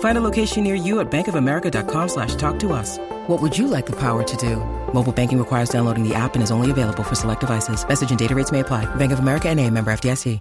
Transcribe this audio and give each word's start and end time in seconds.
Find 0.00 0.18
a 0.18 0.20
location 0.20 0.62
near 0.62 0.76
you 0.76 1.00
at 1.00 1.10
bankofamerica.com 1.10 2.08
slash 2.08 2.36
talk 2.36 2.60
to 2.60 2.72
us. 2.72 2.98
What 3.26 3.42
would 3.42 3.58
you 3.58 3.66
like 3.66 3.86
the 3.86 3.96
power 3.96 4.22
to 4.22 4.36
do? 4.36 4.56
Mobile 4.94 5.12
banking 5.12 5.38
requires 5.38 5.70
downloading 5.70 6.08
the 6.08 6.14
app 6.14 6.34
and 6.34 6.42
is 6.42 6.52
only 6.52 6.70
available 6.70 7.02
for 7.02 7.16
select 7.16 7.40
devices. 7.40 7.86
Message 7.88 8.10
and 8.10 8.18
data 8.18 8.34
rates 8.34 8.52
may 8.52 8.60
apply. 8.60 8.84
Bank 8.94 9.10
of 9.10 9.18
America 9.18 9.48
and 9.48 9.58
a 9.58 9.68
member 9.68 9.90
FDIC. 9.90 10.38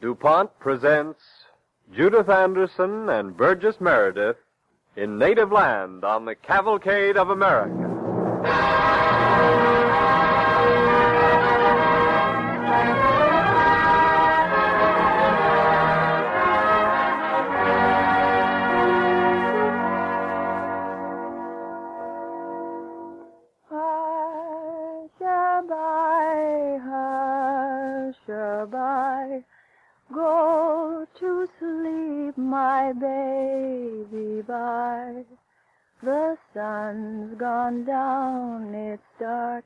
DuPont 0.00 0.58
presents 0.58 1.20
Judith 1.94 2.30
Anderson 2.30 3.10
and 3.10 3.36
Burgess 3.36 3.80
Meredith 3.80 4.38
in 4.96 5.18
Native 5.18 5.52
Land 5.52 6.04
on 6.04 6.24
the 6.24 6.34
Cavalcade 6.34 7.18
of 7.18 7.28
America. 7.28 8.79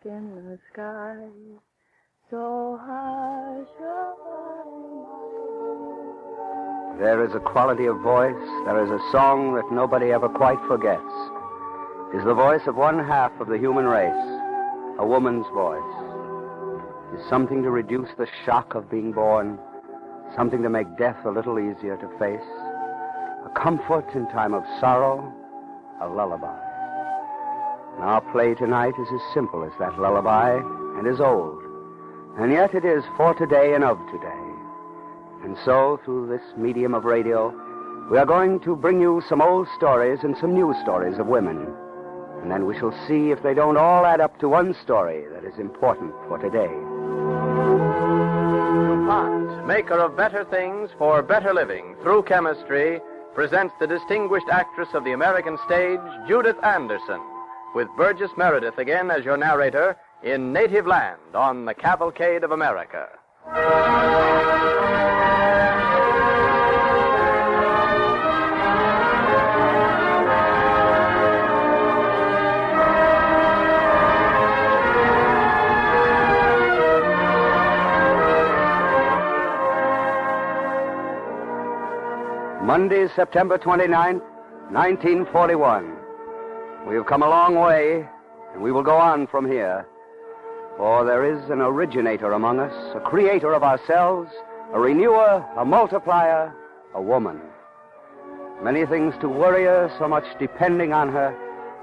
In 0.04 0.34
the 0.34 0.58
sky. 0.72 1.16
So 2.30 2.80
hushaby, 2.82 3.68
There 6.98 7.24
is 7.24 7.34
a 7.34 7.40
quality 7.40 7.86
of 7.86 8.00
voice, 8.00 8.34
there 8.66 8.82
is 8.84 8.90
a 8.90 9.00
song 9.10 9.54
that 9.54 9.70
nobody 9.72 10.12
ever 10.12 10.28
quite 10.28 10.60
forgets. 10.66 11.02
It 12.12 12.18
is 12.18 12.24
the 12.24 12.34
voice 12.34 12.66
of 12.66 12.76
one 12.76 12.98
half 12.98 13.32
of 13.40 13.48
the 13.48 13.58
human 13.58 13.86
race, 13.86 14.26
a 14.98 15.06
woman's 15.06 15.46
voice. 15.54 15.82
Is 17.18 17.28
something 17.28 17.62
to 17.62 17.70
reduce 17.70 18.10
the 18.18 18.26
shock 18.44 18.74
of 18.74 18.90
being 18.90 19.12
born, 19.12 19.58
something 20.36 20.62
to 20.62 20.70
make 20.70 20.98
death 20.98 21.24
a 21.24 21.30
little 21.30 21.58
easier 21.58 21.96
to 21.96 22.18
face, 22.18 22.48
a 23.44 23.50
comfort 23.54 24.06
in 24.14 24.26
time 24.28 24.54
of 24.54 24.64
sorrow, 24.80 25.32
a 26.00 26.08
lullaby. 26.08 26.63
Our 28.04 28.20
play 28.20 28.52
tonight 28.54 28.92
is 29.00 29.08
as 29.14 29.32
simple 29.32 29.64
as 29.64 29.72
that 29.78 29.98
lullaby 29.98 30.58
and 30.98 31.06
as 31.06 31.22
old. 31.22 31.62
And 32.36 32.52
yet 32.52 32.74
it 32.74 32.84
is 32.84 33.02
for 33.16 33.32
today 33.32 33.72
and 33.72 33.82
of 33.82 33.96
today. 34.12 34.44
And 35.42 35.56
so, 35.64 35.98
through 36.04 36.26
this 36.28 36.42
medium 36.54 36.92
of 36.92 37.06
radio, 37.06 37.48
we 38.10 38.18
are 38.18 38.26
going 38.26 38.60
to 38.60 38.76
bring 38.76 39.00
you 39.00 39.22
some 39.26 39.40
old 39.40 39.68
stories 39.78 40.18
and 40.22 40.36
some 40.36 40.52
new 40.52 40.74
stories 40.82 41.18
of 41.18 41.28
women. 41.28 41.66
And 42.42 42.50
then 42.50 42.66
we 42.66 42.78
shall 42.78 42.92
see 43.08 43.30
if 43.30 43.42
they 43.42 43.54
don't 43.54 43.78
all 43.78 44.04
add 44.04 44.20
up 44.20 44.38
to 44.40 44.50
one 44.50 44.74
story 44.82 45.24
that 45.32 45.44
is 45.44 45.58
important 45.58 46.12
for 46.28 46.36
today. 46.36 46.68
DuPont, 48.84 49.66
maker 49.66 49.98
of 49.98 50.14
better 50.14 50.44
things 50.44 50.90
for 50.98 51.22
better 51.22 51.54
living 51.54 51.96
through 52.02 52.24
chemistry, 52.24 53.00
presents 53.34 53.72
the 53.80 53.86
distinguished 53.86 54.50
actress 54.52 54.90
of 54.92 55.04
the 55.04 55.12
American 55.12 55.56
stage, 55.64 56.00
Judith 56.28 56.62
Anderson, 56.62 57.22
with 57.74 57.88
Burgess 57.96 58.30
Meredith 58.36 58.78
again 58.78 59.10
as 59.10 59.24
your 59.24 59.36
narrator 59.36 59.96
in 60.22 60.52
Native 60.52 60.86
Land 60.86 61.34
on 61.34 61.64
the 61.64 61.74
Cavalcade 61.74 62.44
of 62.44 62.52
America. 62.52 63.08
Monday, 82.64 83.06
September 83.14 83.58
29th, 83.58 84.22
1941. 84.70 86.03
We 86.86 86.94
have 86.96 87.06
come 87.06 87.22
a 87.22 87.28
long 87.28 87.54
way, 87.54 88.06
and 88.52 88.62
we 88.62 88.70
will 88.70 88.82
go 88.82 88.96
on 88.96 89.26
from 89.26 89.50
here. 89.50 89.86
For 90.76 91.04
there 91.04 91.24
is 91.24 91.48
an 91.48 91.62
originator 91.62 92.32
among 92.32 92.60
us, 92.60 92.74
a 92.94 93.00
creator 93.00 93.54
of 93.54 93.62
ourselves, 93.62 94.30
a 94.72 94.78
renewer, 94.78 95.42
a 95.56 95.64
multiplier, 95.64 96.52
a 96.94 97.00
woman. 97.00 97.40
Many 98.62 98.84
things 98.84 99.14
to 99.20 99.28
worry 99.28 99.64
her, 99.64 99.90
so 99.98 100.08
much 100.08 100.24
depending 100.38 100.92
on 100.92 101.10
her. 101.10 101.34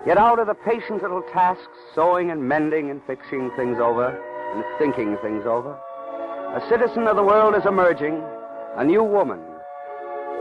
Yet 0.05 0.17
out 0.17 0.39
of 0.39 0.47
the 0.47 0.53
patient 0.53 1.01
little 1.01 1.23
tasks, 1.33 1.77
sewing 1.95 2.29
and 2.29 2.47
mending 2.47 2.91
and 2.91 3.01
fixing 3.07 3.49
things 3.55 3.77
over 3.79 4.07
and 4.53 4.63
thinking 4.77 5.17
things 5.23 5.45
over, 5.45 5.73
a 6.55 6.61
citizen 6.69 7.07
of 7.07 7.15
the 7.15 7.23
world 7.23 7.55
is 7.55 7.65
emerging, 7.65 8.21
a 8.75 8.83
new 8.83 9.03
woman. 9.03 9.39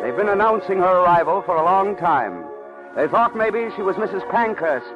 They've 0.02 0.16
been 0.16 0.28
announcing 0.28 0.78
her 0.78 1.02
arrival 1.02 1.42
for 1.46 1.56
a 1.56 1.64
long 1.64 1.96
time. 1.96 2.44
They 2.96 3.06
thought 3.06 3.36
maybe 3.36 3.68
she 3.76 3.82
was 3.82 3.96
Mrs. 3.96 4.28
Pankhurst. 4.30 4.86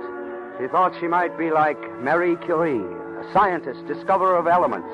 She 0.61 0.67
thought 0.69 0.95
she 0.99 1.07
might 1.07 1.39
be 1.39 1.51
like 1.51 1.79
Marie 2.01 2.37
Curie, 2.37 2.79
a 2.79 3.33
scientist, 3.33 3.87
discoverer 3.87 4.37
of 4.37 4.49
elements, 4.49 4.89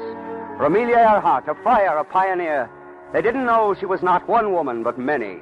or 0.59 0.67
Amelia 0.67 0.97
Earhart, 0.97 1.49
a 1.49 1.55
friar, 1.63 1.97
a 1.97 2.05
pioneer. 2.05 2.71
They 3.13 3.23
didn't 3.23 3.47
know 3.47 3.75
she 3.79 3.87
was 3.87 4.03
not 4.03 4.29
one 4.29 4.53
woman, 4.53 4.83
but 4.83 4.99
many. 4.99 5.41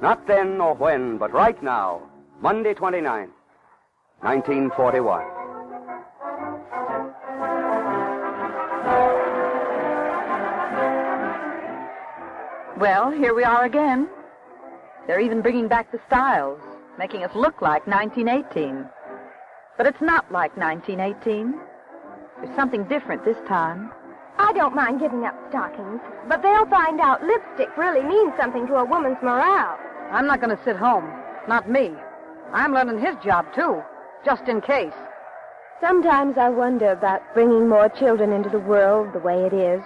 Not 0.00 0.26
then 0.26 0.58
nor 0.58 0.74
when, 0.74 1.18
but 1.18 1.32
right 1.32 1.60
now, 1.62 2.00
Monday 2.40 2.74
29th, 2.74 3.30
1941. 4.20 5.24
Well, 12.78 13.10
here 13.10 13.34
we 13.34 13.44
are 13.44 13.64
again. 13.64 14.08
They're 15.06 15.20
even 15.20 15.42
bringing 15.42 15.68
back 15.68 15.92
the 15.92 16.00
styles, 16.06 16.60
making 16.98 17.24
us 17.24 17.34
look 17.34 17.62
like 17.62 17.86
1918. 17.86 18.86
But 19.76 19.86
it's 19.86 20.00
not 20.00 20.30
like 20.30 20.56
1918. 20.56 21.54
There's 22.42 22.56
something 22.56 22.84
different 22.84 23.24
this 23.24 23.38
time. 23.46 23.92
I 24.38 24.52
don't 24.52 24.74
mind 24.74 25.00
giving 25.00 25.24
up 25.24 25.36
stockings, 25.48 26.00
but 26.28 26.42
they'll 26.42 26.66
find 26.66 27.00
out 27.00 27.22
lipstick 27.22 27.76
really 27.76 28.02
means 28.02 28.32
something 28.38 28.66
to 28.66 28.76
a 28.76 28.84
woman's 28.84 29.22
morale. 29.22 29.78
I'm 30.10 30.26
not 30.26 30.40
going 30.40 30.56
to 30.56 30.64
sit 30.64 30.76
home. 30.76 31.10
Not 31.48 31.70
me. 31.70 31.92
I'm 32.52 32.72
learning 32.72 33.00
his 33.00 33.16
job, 33.22 33.46
too, 33.54 33.82
just 34.24 34.48
in 34.48 34.60
case. 34.60 34.94
Sometimes 35.80 36.36
I 36.36 36.48
wonder 36.48 36.92
about 36.92 37.22
bringing 37.32 37.68
more 37.68 37.88
children 37.88 38.32
into 38.32 38.50
the 38.50 38.58
world 38.58 39.12
the 39.12 39.18
way 39.18 39.44
it 39.44 39.52
is. 39.52 39.82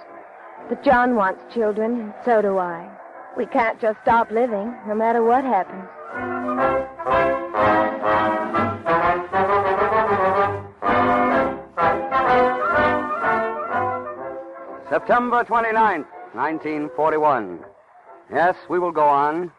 But 0.67 0.83
John 0.83 1.15
wants 1.15 1.53
children, 1.53 2.01
and 2.01 2.13
so 2.25 2.41
do 2.41 2.57
I. 2.57 2.89
We 3.37 3.45
can't 3.45 3.79
just 3.79 3.99
stop 4.01 4.31
living, 4.31 4.75
no 4.87 4.95
matter 4.95 5.23
what 5.23 5.43
happens. 5.43 5.87
September 15.05 15.43
29th, 15.43 16.07
1941. 16.33 17.59
Yes, 18.33 18.55
we 18.67 18.79
will 18.79 18.91
go 18.91 19.03
on. 19.03 19.51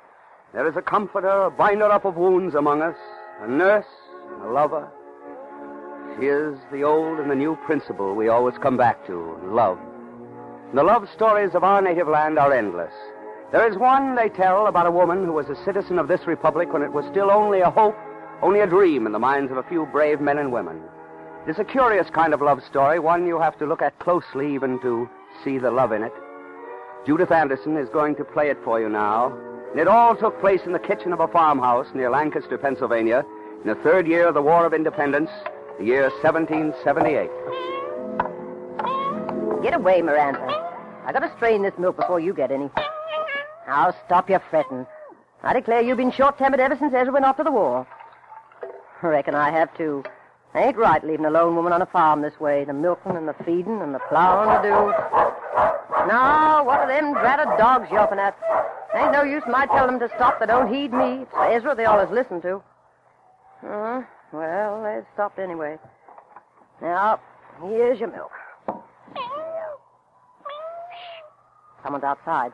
There 0.53 0.69
is 0.69 0.75
a 0.75 0.83
comforter, 0.83 1.43
a 1.43 1.53
binder 1.53 1.85
up 1.85 2.05
of 2.05 2.17
wounds 2.17 2.57
among 2.57 2.83
us, 2.83 2.97
a 3.43 3.47
nurse, 3.47 3.87
a 4.43 4.49
lover. 4.49 4.89
She 6.19 6.27
is 6.27 6.59
the 6.73 6.83
old 6.83 7.21
and 7.21 7.31
the 7.31 7.37
new 7.37 7.55
principle 7.65 8.17
we 8.17 8.27
always 8.27 8.59
come 8.59 8.77
back 8.77 9.07
to 9.07 9.39
love. 9.45 9.79
The 10.75 10.83
love 10.83 11.09
stories 11.15 11.55
of 11.55 11.63
our 11.63 11.81
native 11.81 12.09
land 12.09 12.41
are 12.41 12.53
endless. 12.53 12.93
There 13.53 13.71
is 13.71 13.79
one, 13.79 14.17
they 14.17 14.31
tell, 14.31 14.67
about 14.67 14.89
a 14.89 14.91
woman 14.91 15.25
who 15.25 15.33
was 15.33 15.49
a 15.49 15.65
citizen 15.65 16.01
of 16.01 16.09
this 16.09 16.27
republic 16.27 16.73
when 16.73 16.83
it 16.83 16.93
was 16.93 17.05
still 17.13 17.31
only 17.31 17.61
a 17.61 17.71
hope, 17.71 17.95
only 18.43 18.63
a 18.63 18.67
dream 18.67 19.07
in 19.07 19.13
the 19.13 19.21
minds 19.21 19.53
of 19.53 19.59
a 19.59 19.69
few 19.69 19.87
brave 19.87 20.21
men 20.21 20.39
and 20.39 20.51
women. 20.51 20.83
It 21.47 21.51
is 21.51 21.61
a 21.61 21.65
curious 21.65 22.11
kind 22.11 22.35
of 22.35 22.43
love 22.43 22.65
story, 22.69 22.99
one 22.99 23.29
you 23.29 23.39
have 23.39 23.57
to 23.61 23.67
look 23.67 23.81
at 23.81 23.97
closely 24.01 24.53
even 24.53 24.81
to 24.81 25.09
see 25.45 25.59
the 25.59 25.71
love 25.71 25.93
in 25.93 26.03
it. 26.03 26.13
Judith 27.07 27.31
Anderson 27.31 27.77
is 27.77 27.89
going 27.91 28.17
to 28.17 28.25
play 28.25 28.51
it 28.51 28.59
for 28.65 28.81
you 28.81 28.89
now. 28.89 29.33
And 29.71 29.81
it 29.81 29.89
all 29.89 30.17
took 30.17 30.41
place 30.41 30.63
in 30.65 30.73
the 30.73 30.79
kitchen 30.79 31.13
of 31.13 31.21
a 31.21 31.29
farmhouse 31.29 31.87
near 31.95 32.11
Lancaster, 32.11 32.59
Pennsylvania, 32.59 33.25
in 33.63 33.69
the 33.69 33.75
third 33.77 34.07
year 34.07 34.27
of 34.29 34.35
the 34.35 34.43
War 34.43 34.67
of 34.67 34.75
Independence, 34.75 35.31
the 35.79 35.85
year 35.85 36.11
1778. 36.23 37.31
Get 39.63 39.75
away, 39.75 40.03
Miranda. 40.03 40.41
I 41.05 41.13
gotta 41.13 41.33
strain 41.37 41.63
this 41.63 41.75
milk 41.79 41.97
before 41.97 42.21
you 42.21 42.35
get 42.35 42.51
any. 42.51 42.71
Now 43.67 43.95
stop 44.07 44.31
your 44.31 44.41
fretting. 44.51 44.87
I 45.43 45.53
declare 45.53 45.83
you've 45.83 45.97
been 45.97 46.13
short-tempered 46.13 46.61
ever 46.61 46.77
since 46.77 46.95
Ezra 46.95 47.13
went 47.13 47.25
off 47.25 47.37
to 47.37 47.45
the 47.45 47.53
war. 47.53 47.87
I 49.03 49.07
Reckon 49.07 49.35
I 49.35 49.51
have 49.51 49.77
too. 49.77 50.03
Ain't 50.57 50.77
right 50.79 51.05
leaving 51.05 51.27
a 51.27 51.31
lone 51.31 51.55
woman 51.55 51.75
on 51.75 51.83
a 51.83 51.87
farm 51.87 52.23
this 52.23 52.41
way. 52.41 52.65
The 52.65 52.73
milking 52.73 53.15
and 53.15 53.29
the 53.29 53.35
feeding 53.45 53.83
and 53.83 53.95
the 53.95 53.99
plowing 54.09 54.49
to 54.57 54.63
do. 54.63 56.09
Now, 56.09 56.65
what 56.65 56.81
are 56.81 56.89
them 56.89 57.13
dratted 57.13 57.59
dogs 57.59 57.89
yelping 57.93 58.19
at? 58.19 58.39
Ain't 58.95 59.13
no 59.13 59.23
use 59.23 59.43
my 59.47 59.67
telling 59.67 59.99
them 59.99 60.09
to 60.09 60.17
stop. 60.17 60.41
They 60.41 60.47
don't 60.47 60.73
heed 60.73 60.95
me. 60.95 61.23
It's 61.23 61.33
Ezra 61.39 61.75
they 61.75 61.85
always 61.85 62.11
listen 62.11 62.41
to. 62.41 62.63
Uh, 63.63 64.03
well, 64.33 64.83
they 64.83 65.01
stopped 65.13 65.39
anyway. 65.39 65.77
Now, 66.81 67.21
here's 67.63 68.01
your 68.01 68.11
milk. 68.11 68.33
Someone's 71.83 72.05
outside. 72.05 72.53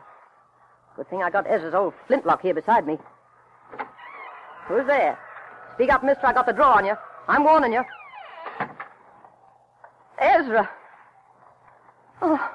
Good 0.97 1.09
thing 1.09 1.23
I 1.23 1.29
got 1.29 1.49
Ezra's 1.49 1.73
old 1.73 1.93
flintlock 2.07 2.41
here 2.41 2.53
beside 2.53 2.85
me. 2.85 2.97
Who's 4.67 4.85
there? 4.87 5.17
Speak 5.75 5.89
up, 5.89 6.03
mister. 6.03 6.27
I 6.27 6.33
got 6.33 6.45
the 6.45 6.53
draw 6.53 6.73
on 6.73 6.85
you. 6.85 6.95
I'm 7.27 7.43
warning 7.43 7.73
you. 7.73 7.83
Ezra. 10.19 10.69
Oh, 12.21 12.51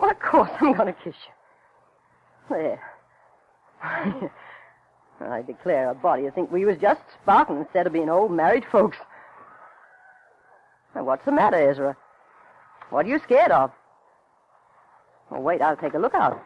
well, 0.00 0.10
of 0.10 0.18
course 0.20 0.50
I'm 0.60 0.74
going 0.74 0.92
to 0.92 1.00
kiss 1.04 1.14
you. 1.26 2.56
There. 2.56 2.80
I 5.20 5.42
declare, 5.42 5.90
a 5.90 5.94
body 5.94 6.22
would 6.22 6.34
think 6.34 6.50
we 6.50 6.64
was 6.64 6.78
just 6.78 7.00
sparking 7.22 7.58
instead 7.58 7.86
of 7.86 7.92
being 7.92 8.08
old 8.08 8.30
married 8.30 8.64
folks. 8.70 8.96
Now, 10.94 11.04
what's 11.04 11.24
the 11.24 11.32
matter, 11.32 11.56
Ezra? 11.56 11.96
What 12.90 13.06
are 13.06 13.08
you 13.08 13.20
scared 13.24 13.50
of? 13.50 13.70
Well, 15.30 15.42
wait, 15.42 15.60
I'll 15.60 15.76
take 15.76 15.94
a 15.94 15.98
look 15.98 16.14
out. 16.14 16.42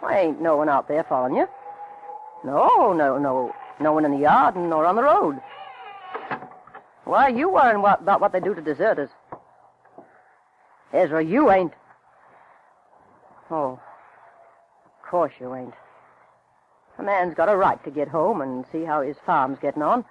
Why, 0.00 0.20
ain't 0.20 0.40
no 0.40 0.56
one 0.56 0.68
out 0.68 0.86
there 0.86 1.04
following 1.04 1.36
you. 1.36 1.48
No, 2.44 2.92
no, 2.92 3.18
no. 3.18 3.54
No 3.80 3.92
one 3.92 4.04
in 4.04 4.12
the 4.12 4.18
yard 4.18 4.56
nor 4.56 4.86
on 4.86 4.96
the 4.96 5.02
road. 5.02 5.40
Why, 7.04 7.28
you 7.28 7.48
worrying 7.48 7.82
what, 7.82 8.00
about 8.00 8.20
what 8.20 8.32
they 8.32 8.40
do 8.40 8.54
to 8.54 8.62
deserters. 8.62 9.10
Ezra, 10.92 11.24
you 11.24 11.50
ain't. 11.50 11.72
Oh, 13.50 13.78
of 14.86 15.10
course 15.10 15.32
you 15.40 15.54
ain't. 15.54 15.74
A 16.98 17.02
man's 17.02 17.34
got 17.34 17.48
a 17.48 17.56
right 17.56 17.82
to 17.84 17.90
get 17.90 18.08
home 18.08 18.40
and 18.40 18.64
see 18.70 18.84
how 18.84 19.02
his 19.02 19.16
farm's 19.26 19.58
getting 19.58 19.82
on. 19.82 20.04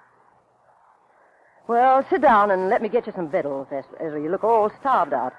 Well, 1.66 2.04
sit 2.10 2.20
down 2.20 2.50
and 2.50 2.68
let 2.68 2.82
me 2.82 2.90
get 2.90 3.06
you 3.06 3.12
some 3.16 3.30
victuals, 3.30 3.68
Ezra. 3.72 4.20
You 4.20 4.28
look 4.28 4.44
all 4.44 4.70
starved 4.80 5.14
out. 5.14 5.32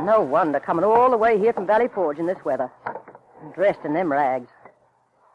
No 0.00 0.22
wonder, 0.22 0.58
coming 0.58 0.84
all 0.84 1.10
the 1.10 1.18
way 1.18 1.38
here 1.38 1.52
from 1.52 1.66
Valley 1.66 1.88
Forge 1.88 2.18
in 2.18 2.26
this 2.26 2.42
weather. 2.44 2.70
Dressed 3.54 3.84
in 3.84 3.92
them 3.92 4.10
rags. 4.10 4.48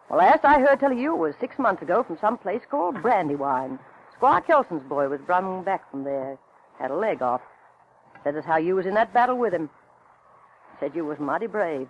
Well, 0.10 0.20
last 0.20 0.46
I 0.46 0.60
heard 0.60 0.80
tell 0.80 0.92
of 0.92 0.98
you 0.98 1.14
was 1.14 1.36
six 1.40 1.60
months 1.60 1.82
ago 1.82 2.02
from 2.04 2.18
some 2.20 2.38
place 2.38 2.62
called 2.70 3.02
Brandywine. 3.02 3.78
Squire 4.14 4.42
Kelson's 4.42 4.88
boy 4.88 5.10
was 5.10 5.20
brung 5.22 5.64
back 5.64 5.90
from 5.92 6.06
there. 6.06 6.38
Had 6.80 6.92
a 6.92 6.96
leg 6.96 7.22
off. 7.22 7.42
Said 8.24 8.38
as 8.38 8.46
how 8.46 8.58
you 8.58 8.76
was 8.76 8.86
in 8.86 8.94
that 8.94 9.14
battle 9.14 9.38
with 9.38 9.54
him. 9.54 9.70
Said 10.80 10.96
you 10.96 11.04
was 11.04 11.20
mighty 11.20 11.48
brave. 11.48 11.90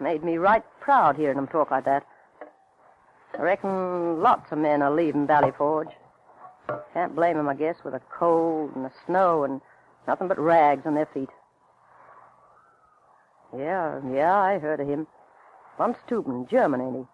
Made 0.00 0.22
me 0.22 0.38
right 0.38 0.62
proud 0.80 1.16
hearing 1.16 1.38
him 1.38 1.48
talk 1.48 1.70
like 1.70 1.84
that. 1.84 2.06
I 3.36 3.42
reckon 3.42 4.22
lots 4.22 4.52
of 4.52 4.58
men 4.58 4.82
are 4.82 4.90
leaving 4.90 5.26
Valley 5.26 5.52
Forge. 5.56 5.90
Can't 6.94 7.14
blame 7.14 7.38
'em, 7.38 7.48
I 7.48 7.54
guess, 7.54 7.82
with 7.82 7.94
the 7.94 8.00
cold 8.10 8.74
and 8.76 8.84
the 8.84 8.92
snow 9.04 9.44
and 9.44 9.60
nothing 10.06 10.28
but 10.28 10.38
rags 10.38 10.86
on 10.86 10.94
their 10.94 11.06
feet. 11.06 11.30
Yeah, 13.56 14.00
yeah, 14.10 14.36
I 14.36 14.58
heard 14.58 14.80
of 14.80 14.88
him. 14.88 15.06
Von 15.76 15.96
Steuben, 16.04 16.46
German, 16.46 16.80
ain't 16.80 16.96
he? 16.96 17.06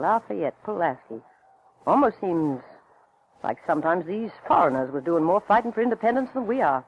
Lafayette, 0.00 0.62
Pulaski. 0.64 1.20
Almost 1.86 2.20
seems 2.20 2.60
like 3.42 3.58
sometimes 3.66 4.06
these 4.06 4.30
foreigners 4.46 4.92
was 4.92 5.04
doing 5.04 5.24
more 5.24 5.42
fighting 5.46 5.72
for 5.72 5.82
independence 5.82 6.30
than 6.34 6.46
we 6.46 6.60
are. 6.60 6.84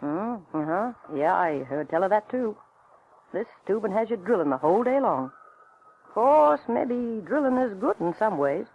Hmm, 0.00 0.34
uh-huh. 0.52 0.92
Yeah, 1.14 1.34
I 1.34 1.62
heard 1.64 1.88
tell 1.88 2.02
of 2.02 2.10
that, 2.10 2.28
too. 2.28 2.56
This 3.32 3.46
Steuben 3.64 3.92
has 3.92 4.10
you 4.10 4.16
drilling 4.16 4.50
the 4.50 4.56
whole 4.56 4.82
day 4.82 5.00
long. 5.00 5.30
Of 6.08 6.14
course, 6.14 6.60
maybe 6.68 7.22
drilling 7.24 7.56
is 7.56 7.78
good 7.78 7.96
in 8.00 8.14
some 8.18 8.36
ways. 8.36 8.66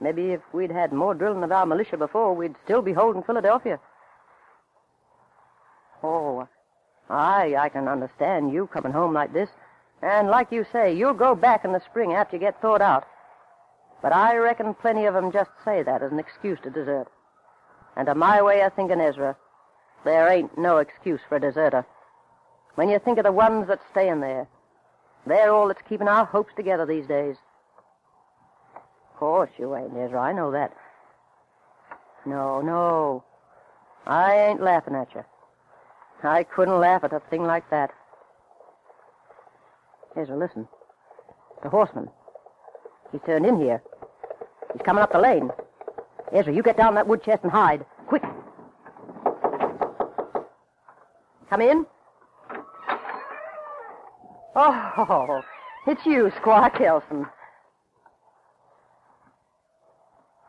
Maybe 0.00 0.32
if 0.32 0.40
we'd 0.52 0.70
had 0.70 0.92
more 0.92 1.14
drilling 1.14 1.42
of 1.44 1.52
our 1.52 1.66
militia 1.66 1.96
before, 1.96 2.34
we'd 2.34 2.56
still 2.64 2.82
be 2.82 2.92
holding 2.92 3.22
Philadelphia. 3.22 3.78
Oh, 6.02 6.48
I, 7.08 7.54
I 7.56 7.68
can 7.68 7.88
understand 7.88 8.52
you 8.52 8.66
coming 8.66 8.92
home 8.92 9.12
like 9.12 9.32
this. 9.32 9.50
And 10.02 10.28
like 10.28 10.50
you 10.50 10.64
say, 10.72 10.94
you'll 10.94 11.14
go 11.14 11.34
back 11.34 11.64
in 11.64 11.72
the 11.72 11.80
spring 11.80 12.12
after 12.14 12.36
you 12.36 12.40
get 12.40 12.60
thawed 12.60 12.80
out. 12.80 13.06
But 14.02 14.14
I 14.14 14.36
reckon 14.36 14.74
plenty 14.74 15.04
of 15.06 15.14
'em 15.14 15.30
just 15.30 15.50
say 15.64 15.82
that 15.82 16.02
as 16.02 16.10
an 16.10 16.18
excuse 16.18 16.58
to 16.60 16.70
desert. 16.70 17.08
And 17.96 18.06
to 18.06 18.14
my 18.14 18.40
way 18.40 18.62
of 18.62 18.72
thinking, 18.72 19.00
Ezra, 19.00 19.36
there 20.04 20.28
ain't 20.28 20.56
no 20.56 20.78
excuse 20.78 21.20
for 21.28 21.36
a 21.36 21.40
deserter. 21.40 21.84
When 22.76 22.88
you 22.88 22.98
think 22.98 23.18
of 23.18 23.24
the 23.24 23.32
ones 23.32 23.68
that 23.68 23.80
stay 23.90 24.08
in 24.08 24.20
there, 24.20 24.46
they're 25.26 25.52
all 25.52 25.68
that's 25.68 25.82
keeping 25.82 26.08
our 26.08 26.24
hopes 26.24 26.54
together 26.54 26.86
these 26.86 27.06
days. 27.06 27.36
Of 28.74 29.18
course 29.18 29.50
you 29.58 29.76
ain't, 29.76 29.94
Ezra. 29.94 30.20
I 30.20 30.32
know 30.32 30.50
that. 30.52 30.72
No, 32.24 32.62
no. 32.62 33.22
I 34.06 34.34
ain't 34.34 34.62
laughing 34.62 34.94
at 34.94 35.14
you. 35.14 35.24
I 36.22 36.44
couldn't 36.44 36.80
laugh 36.80 37.04
at 37.04 37.12
a 37.12 37.20
thing 37.20 37.44
like 37.44 37.68
that. 37.70 37.92
Ezra, 40.20 40.36
listen. 40.36 40.68
The 41.62 41.68
horseman. 41.68 42.08
He's 43.12 43.20
turned 43.24 43.46
in 43.46 43.56
here. 43.58 43.82
He's 44.72 44.82
coming 44.82 45.02
up 45.02 45.12
the 45.12 45.18
lane. 45.18 45.50
Ezra, 46.32 46.54
you 46.54 46.62
get 46.62 46.76
down 46.76 46.94
that 46.94 47.06
wood 47.06 47.22
chest 47.24 47.42
and 47.42 47.50
hide. 47.50 47.84
Quick. 48.06 48.22
Come 51.48 51.60
in. 51.62 51.86
Oh, 54.54 55.42
it's 55.86 56.04
you, 56.04 56.30
Squire 56.40 56.70
Kelson. 56.70 57.26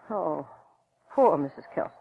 Oh, 0.10 0.48
poor 1.14 1.38
Mrs. 1.38 1.64
Kelson. 1.74 1.94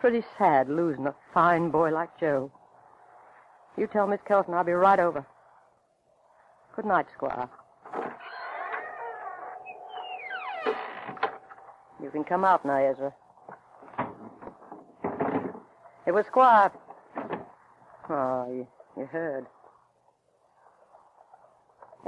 Pretty 0.00 0.24
sad 0.36 0.68
losing 0.68 1.06
a 1.06 1.14
fine 1.32 1.70
boy 1.70 1.90
like 1.90 2.18
Joe. 2.18 2.50
You 3.78 3.86
tell 3.86 4.06
Miss 4.06 4.20
Kelson 4.26 4.54
I'll 4.54 4.64
be 4.64 4.72
right 4.72 4.98
over. 4.98 5.24
Good 6.76 6.86
night, 6.86 7.06
Squire. 7.14 7.48
You 12.02 12.10
can 12.10 12.24
come 12.24 12.44
out 12.44 12.64
now, 12.64 12.78
Ezra. 12.78 13.14
It 16.04 16.12
was 16.12 16.26
Squire. 16.26 16.72
Oh, 18.10 18.46
you, 18.48 18.66
you 18.96 19.06
heard. 19.06 19.46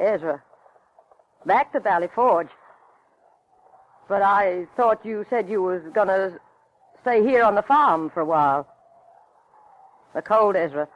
Ezra. 0.01 0.43
Back 1.47 1.73
to 1.73 1.79
Valley 1.79 2.09
Forge. 2.13 2.51
But 4.09 4.23
I 4.23 4.67
thought 4.77 5.07
you 5.07 5.25
said 5.31 5.49
you 5.49 5.63
was 5.63 5.83
gonna 5.95 6.39
stay 7.03 7.23
here 7.23 7.45
on 7.45 7.55
the 7.55 7.63
farm 7.63 8.11
for 8.11 8.21
a 8.21 8.25
while. 8.25 8.67
The 10.13 10.23
cold, 10.23 10.57
Ezra. 10.57 10.89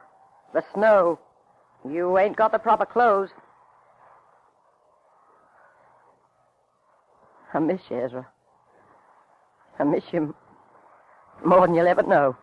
The 0.53 0.63
snow. 0.73 1.19
You 1.89 2.17
ain't 2.17 2.35
got 2.35 2.51
the 2.51 2.59
proper 2.59 2.85
clothes. 2.85 3.29
I 7.53 7.59
miss 7.59 7.81
you, 7.89 7.97
Ezra. 7.97 8.27
I 9.79 9.83
miss 9.83 10.03
you 10.11 10.35
more 11.45 11.67
than 11.67 11.75
you'll 11.75 11.87
ever 11.87 12.03
know. 12.03 12.35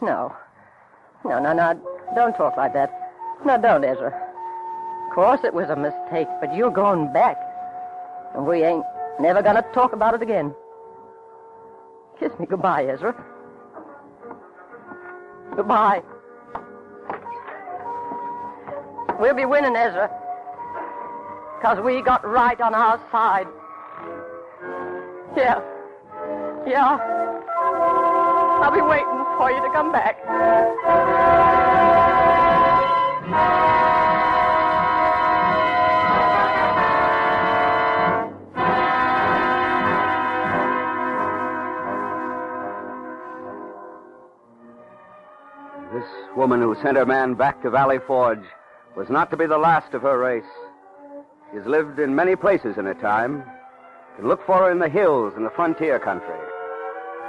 No. 0.00 0.34
No, 1.24 1.40
no, 1.40 1.52
no. 1.52 1.80
Don't 2.14 2.36
talk 2.36 2.56
like 2.56 2.74
that. 2.74 2.90
No, 3.44 3.60
don't, 3.60 3.84
Ezra. 3.84 4.12
Of 5.08 5.14
course 5.14 5.40
it 5.44 5.54
was 5.54 5.68
a 5.68 5.76
mistake, 5.76 6.28
but 6.40 6.54
you're 6.54 6.70
going 6.70 7.12
back. 7.12 7.36
And 8.34 8.46
we 8.46 8.62
ain't 8.62 8.84
never 9.20 9.42
gonna 9.42 9.64
talk 9.74 9.92
about 9.92 10.14
it 10.14 10.22
again. 10.22 10.54
Kiss 12.18 12.32
me 12.38 12.46
goodbye, 12.46 12.86
Ezra. 12.86 13.14
Goodbye. 15.56 16.02
We'll 19.18 19.34
be 19.34 19.44
winning, 19.44 19.76
Ezra. 19.76 20.10
Because 21.58 21.78
we 21.84 22.02
got 22.02 22.26
right 22.26 22.60
on 22.60 22.74
our 22.74 23.00
side. 23.10 23.46
Yeah. 25.36 25.60
Yeah. 26.66 26.98
I'll 28.62 28.72
be 28.72 28.82
waiting 28.82 29.24
for 29.38 29.50
you 29.50 29.62
to 29.62 29.70
come 29.72 29.90
back. 29.90 30.18
This 45.92 46.04
woman 46.36 46.60
who 46.60 46.74
sent 46.82 46.96
her 46.96 47.06
man 47.06 47.34
back 47.34 47.62
to 47.62 47.70
Valley 47.70 47.98
Forge 48.06 48.44
was 48.96 49.08
not 49.08 49.30
to 49.30 49.36
be 49.36 49.46
the 49.46 49.58
last 49.58 49.94
of 49.94 50.02
her 50.02 50.18
race. 50.18 50.44
She's 51.52 51.66
lived 51.66 51.98
in 51.98 52.14
many 52.14 52.36
places 52.36 52.76
in 52.76 52.84
her 52.84 52.94
time, 52.94 53.44
can 54.16 54.28
look 54.28 54.44
for 54.46 54.58
her 54.58 54.70
in 54.70 54.78
the 54.78 54.88
hills 54.88 55.34
and 55.36 55.44
the 55.44 55.50
frontier 55.50 55.98
country. 55.98 56.38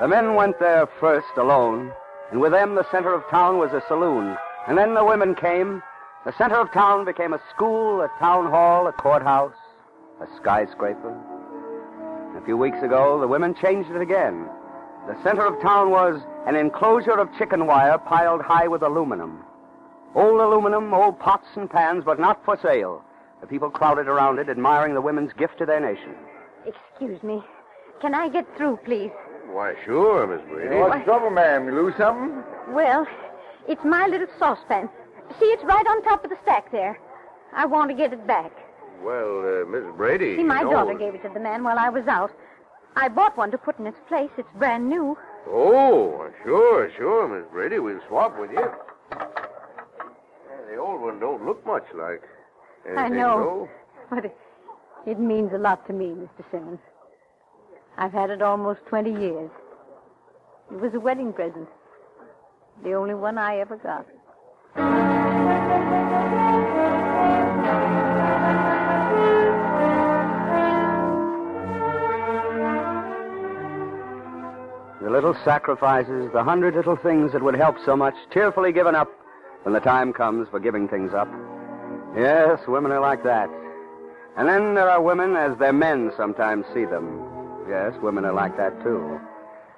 The 0.02 0.08
men 0.08 0.36
went 0.36 0.60
there 0.60 0.88
first 1.00 1.38
alone, 1.38 1.92
and 2.32 2.42
with 2.42 2.52
them 2.52 2.76
the 2.76 2.90
center 2.92 3.14
of 3.14 3.24
town 3.30 3.58
was 3.58 3.72
a 3.72 3.84
saloon. 3.88 4.36
And 4.68 4.78
then 4.78 4.94
the 4.94 5.06
women 5.06 5.36
came. 5.36 5.82
The 6.26 6.34
center 6.38 6.56
of 6.56 6.72
town 6.72 7.06
became 7.06 7.34
a 7.34 7.42
school, 7.54 8.02
a 8.02 8.10
town 8.20 8.50
hall, 8.50 8.88
a 8.88 8.92
courthouse, 8.92 9.56
a 10.22 10.28
skyscraper. 10.38 11.16
A 12.38 12.46
few 12.46 12.58
weeks 12.58 12.82
ago, 12.82 13.20
the 13.20 13.28
women 13.28 13.56
changed 13.56 13.92
it 13.92 14.02
again. 14.02 14.48
The 15.08 15.22
center 15.22 15.46
of 15.46 15.62
town 15.62 15.92
was 15.92 16.22
an 16.48 16.56
enclosure 16.56 17.20
of 17.20 17.30
chicken 17.38 17.68
wire 17.68 17.98
piled 17.98 18.42
high 18.42 18.68
with 18.68 18.84
aluminum. 18.84 19.44
Old 20.16 20.40
aluminum, 20.40 20.94
old 20.94 21.20
pots 21.20 21.48
and 21.56 21.70
pans, 21.70 22.04
but 22.06 22.20
not 22.20 22.44
for 22.46 22.58
sale. 22.62 23.04
The 23.42 23.48
people 23.48 23.70
crowded 23.70 24.08
around 24.08 24.40
it, 24.40 24.50
admiring 24.50 24.94
the 24.94 25.02
women's 25.02 25.34
gift 25.34 25.58
to 25.60 25.66
their 25.66 25.80
nation. 25.80 26.16
Excuse 26.66 27.22
me. 27.24 27.42
Can 28.02 28.14
I 28.14 28.30
get 28.30 28.46
through, 28.58 28.78
please? 28.86 29.12
Why, 29.52 29.76
sure, 29.86 30.26
Miss 30.28 30.42
Brady. 30.50 30.76
What's 30.76 31.00
the 31.00 31.04
trouble, 31.04 31.30
ma'am? 31.30 31.66
You 31.66 31.74
lose 31.74 31.94
something? 31.98 32.44
Well, 32.70 33.06
it's 33.68 33.84
my 33.84 34.08
little 34.08 34.28
saucepan. 34.40 34.90
See, 35.40 35.46
it's 35.46 35.64
right 35.64 35.86
on 35.88 36.04
top 36.04 36.24
of 36.24 36.30
the 36.30 36.38
stack 36.44 36.72
there. 36.72 37.00
I 37.54 37.66
want 37.66 37.90
to 37.92 37.96
get 37.96 38.14
it 38.14 38.26
back. 38.26 38.52
Well, 39.04 39.62
uh, 39.62 39.66
Miss 39.66 39.84
Brady. 39.96 40.38
See, 40.38 40.44
my 40.44 40.60
you 40.60 40.66
know- 40.66 40.72
daughter 40.72 40.98
gave 40.98 41.14
it 41.16 41.24
to 41.24 41.30
the 41.30 41.40
man 41.40 41.64
while 41.64 41.78
I 41.78 41.90
was 41.90 42.08
out. 42.08 42.32
I 42.96 43.10
bought 43.10 43.38
one 43.38 43.52
to 43.52 43.58
put 43.58 43.80
in 43.80 43.88
its 43.88 43.98
place. 44.08 44.30
It's 44.38 44.48
brand 44.56 44.88
new. 44.88 45.18
Oh, 45.48 46.30
sure, 46.44 46.92
sure, 46.96 47.28
Miss 47.28 47.46
Brady. 47.52 47.80
We'll 47.80 48.00
swap 48.08 48.40
with 48.40 48.52
you. 48.52 48.70
Yeah, 49.12 49.26
the 50.70 50.78
old 50.78 51.02
one 51.02 51.20
don't 51.20 51.46
look 51.46 51.66
much 51.66 51.86
like. 51.94 52.22
I 52.86 53.06
anything, 53.06 53.20
know. 53.20 53.70
But 54.10 54.26
it, 54.26 54.38
it 55.06 55.20
means 55.20 55.52
a 55.54 55.58
lot 55.58 55.86
to 55.88 55.94
me, 55.94 56.08
Mr. 56.08 56.44
Simmons. 56.52 56.80
I've 57.98 58.14
had 58.14 58.30
it 58.30 58.42
almost 58.42 58.80
20 58.88 59.12
years. 59.12 59.52
It 60.72 60.80
was 60.80 60.94
a 60.94 61.00
wedding 61.00 61.34
present. 61.34 61.68
The 62.84 62.94
only 62.94 63.14
one 63.14 63.38
I 63.38 63.60
ever 63.60 63.78
got. 63.78 64.08
The 75.02 75.10
little 75.10 75.36
sacrifices, 75.44 76.32
the 76.34 76.44
hundred 76.44 76.76
little 76.76 76.96
things 76.96 77.34
that 77.34 77.44
would 77.44 77.56
help 77.56 77.76
so 77.86 77.96
much, 77.96 78.16
tearfully 78.32 78.72
given 78.72 78.96
up 78.96 79.12
when 79.64 79.74
the 79.74 79.80
time 79.80 80.14
comes 80.14 80.48
for 80.50 80.60
giving 80.60 80.88
things 80.88 81.14
up. 81.14 81.28
Yes, 82.16 82.60
women 82.68 82.92
are 82.92 83.02
like 83.02 83.24
that. 83.24 83.50
And 84.36 84.48
then 84.48 84.74
there 84.74 84.90
are 84.90 85.02
women 85.02 85.36
as 85.36 85.58
their 85.58 85.74
men 85.74 86.12
sometimes 86.18 86.66
see 86.74 86.86
them. 86.86 87.24
Yes, 87.70 87.94
women 88.02 88.26
are 88.26 88.34
like 88.34 88.58
that 88.58 88.82
too. 88.84 89.20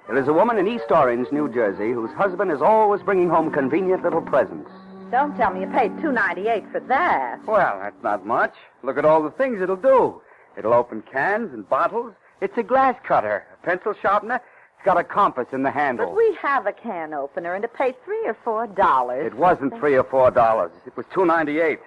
There 0.06 0.16
is 0.16 0.28
a 0.28 0.32
woman 0.32 0.56
in 0.58 0.68
East 0.68 0.90
Orange, 0.90 1.28
New 1.32 1.52
Jersey, 1.52 1.92
whose 1.92 2.10
husband 2.12 2.50
is 2.52 2.62
always 2.62 3.02
bringing 3.02 3.28
home 3.28 3.50
convenient 3.50 4.02
little 4.02 4.22
presents. 4.22 4.70
Don't 5.10 5.36
tell 5.36 5.52
me 5.52 5.60
you 5.60 5.66
paid 5.68 6.00
two 6.00 6.10
ninety 6.12 6.48
eight 6.48 6.64
for 6.72 6.80
that. 6.80 7.44
Well, 7.46 7.78
that's 7.80 8.02
not 8.02 8.26
much. 8.26 8.54
Look 8.82 8.98
at 8.98 9.04
all 9.04 9.22
the 9.22 9.30
things 9.30 9.60
it'll 9.60 9.76
do. 9.76 10.20
It'll 10.56 10.72
open 10.74 11.02
cans 11.02 11.52
and 11.52 11.68
bottles. 11.68 12.14
It's 12.40 12.56
a 12.56 12.62
glass 12.62 12.96
cutter, 13.06 13.46
a 13.52 13.66
pencil 13.66 13.94
sharpener. 14.00 14.36
It's 14.36 14.84
got 14.84 14.98
a 14.98 15.04
compass 15.04 15.46
in 15.52 15.62
the 15.62 15.70
handle. 15.70 16.06
But 16.06 16.16
we 16.16 16.36
have 16.40 16.66
a 16.66 16.72
can 16.72 17.14
opener, 17.14 17.54
and 17.54 17.64
it 17.64 17.72
paid 17.74 17.94
three 18.04 18.26
or 18.26 18.36
four 18.44 18.66
dollars. 18.66 19.26
It 19.26 19.34
wasn't 19.34 19.76
three 19.78 19.96
or 19.96 20.04
four 20.04 20.30
dollars. 20.30 20.72
It 20.86 20.96
was 20.96 21.06
two 21.12 21.24
ninety 21.24 21.60
eight. 21.60 21.80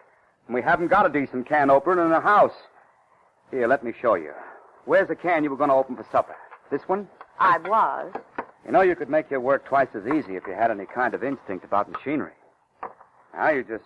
And 0.50 0.56
we 0.56 0.64
haven't 0.64 0.88
got 0.88 1.06
a 1.06 1.10
decent 1.10 1.48
can 1.48 1.70
opener 1.70 2.04
in 2.04 2.10
the 2.10 2.20
house. 2.20 2.56
Here, 3.52 3.68
let 3.68 3.84
me 3.84 3.94
show 4.02 4.16
you. 4.16 4.32
Where's 4.86 5.08
the 5.08 5.16
can 5.16 5.44
you 5.44 5.52
were 5.52 5.56
going 5.56 5.70
to 5.70 5.76
open 5.76 5.96
for 5.96 6.04
supper? 6.12 6.36
This 6.72 6.82
one? 6.88 7.08
I 7.38 7.60
was. 7.60 8.12
You 8.66 8.72
know, 8.72 8.82
you 8.82 8.96
could 8.96 9.12
make 9.12 9.30
your 9.30 9.42
work 9.42 9.64
twice 9.66 9.90
as 9.94 10.08
easy 10.08 10.38
if 10.38 10.48
you 10.48 10.54
had 10.54 10.72
any 10.72 10.88
kind 10.88 11.14
of 11.14 11.24
instinct 11.24 11.66
about 11.66 11.92
machinery. 11.92 12.32
Now 13.36 13.52
you 13.52 13.64
just 13.64 13.84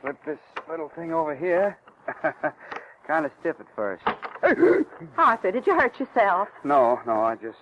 slip 0.00 0.16
this 0.26 0.40
little 0.68 0.88
thing 0.88 1.12
over 1.12 1.36
here. 1.36 1.78
kind 3.06 3.24
of 3.24 3.30
stiff 3.38 3.54
at 3.60 3.66
first. 3.76 4.02
Arthur, 5.16 5.52
did 5.52 5.68
you 5.68 5.78
hurt 5.78 6.00
yourself? 6.00 6.48
No, 6.64 7.00
no, 7.06 7.20
I 7.22 7.36
just 7.36 7.58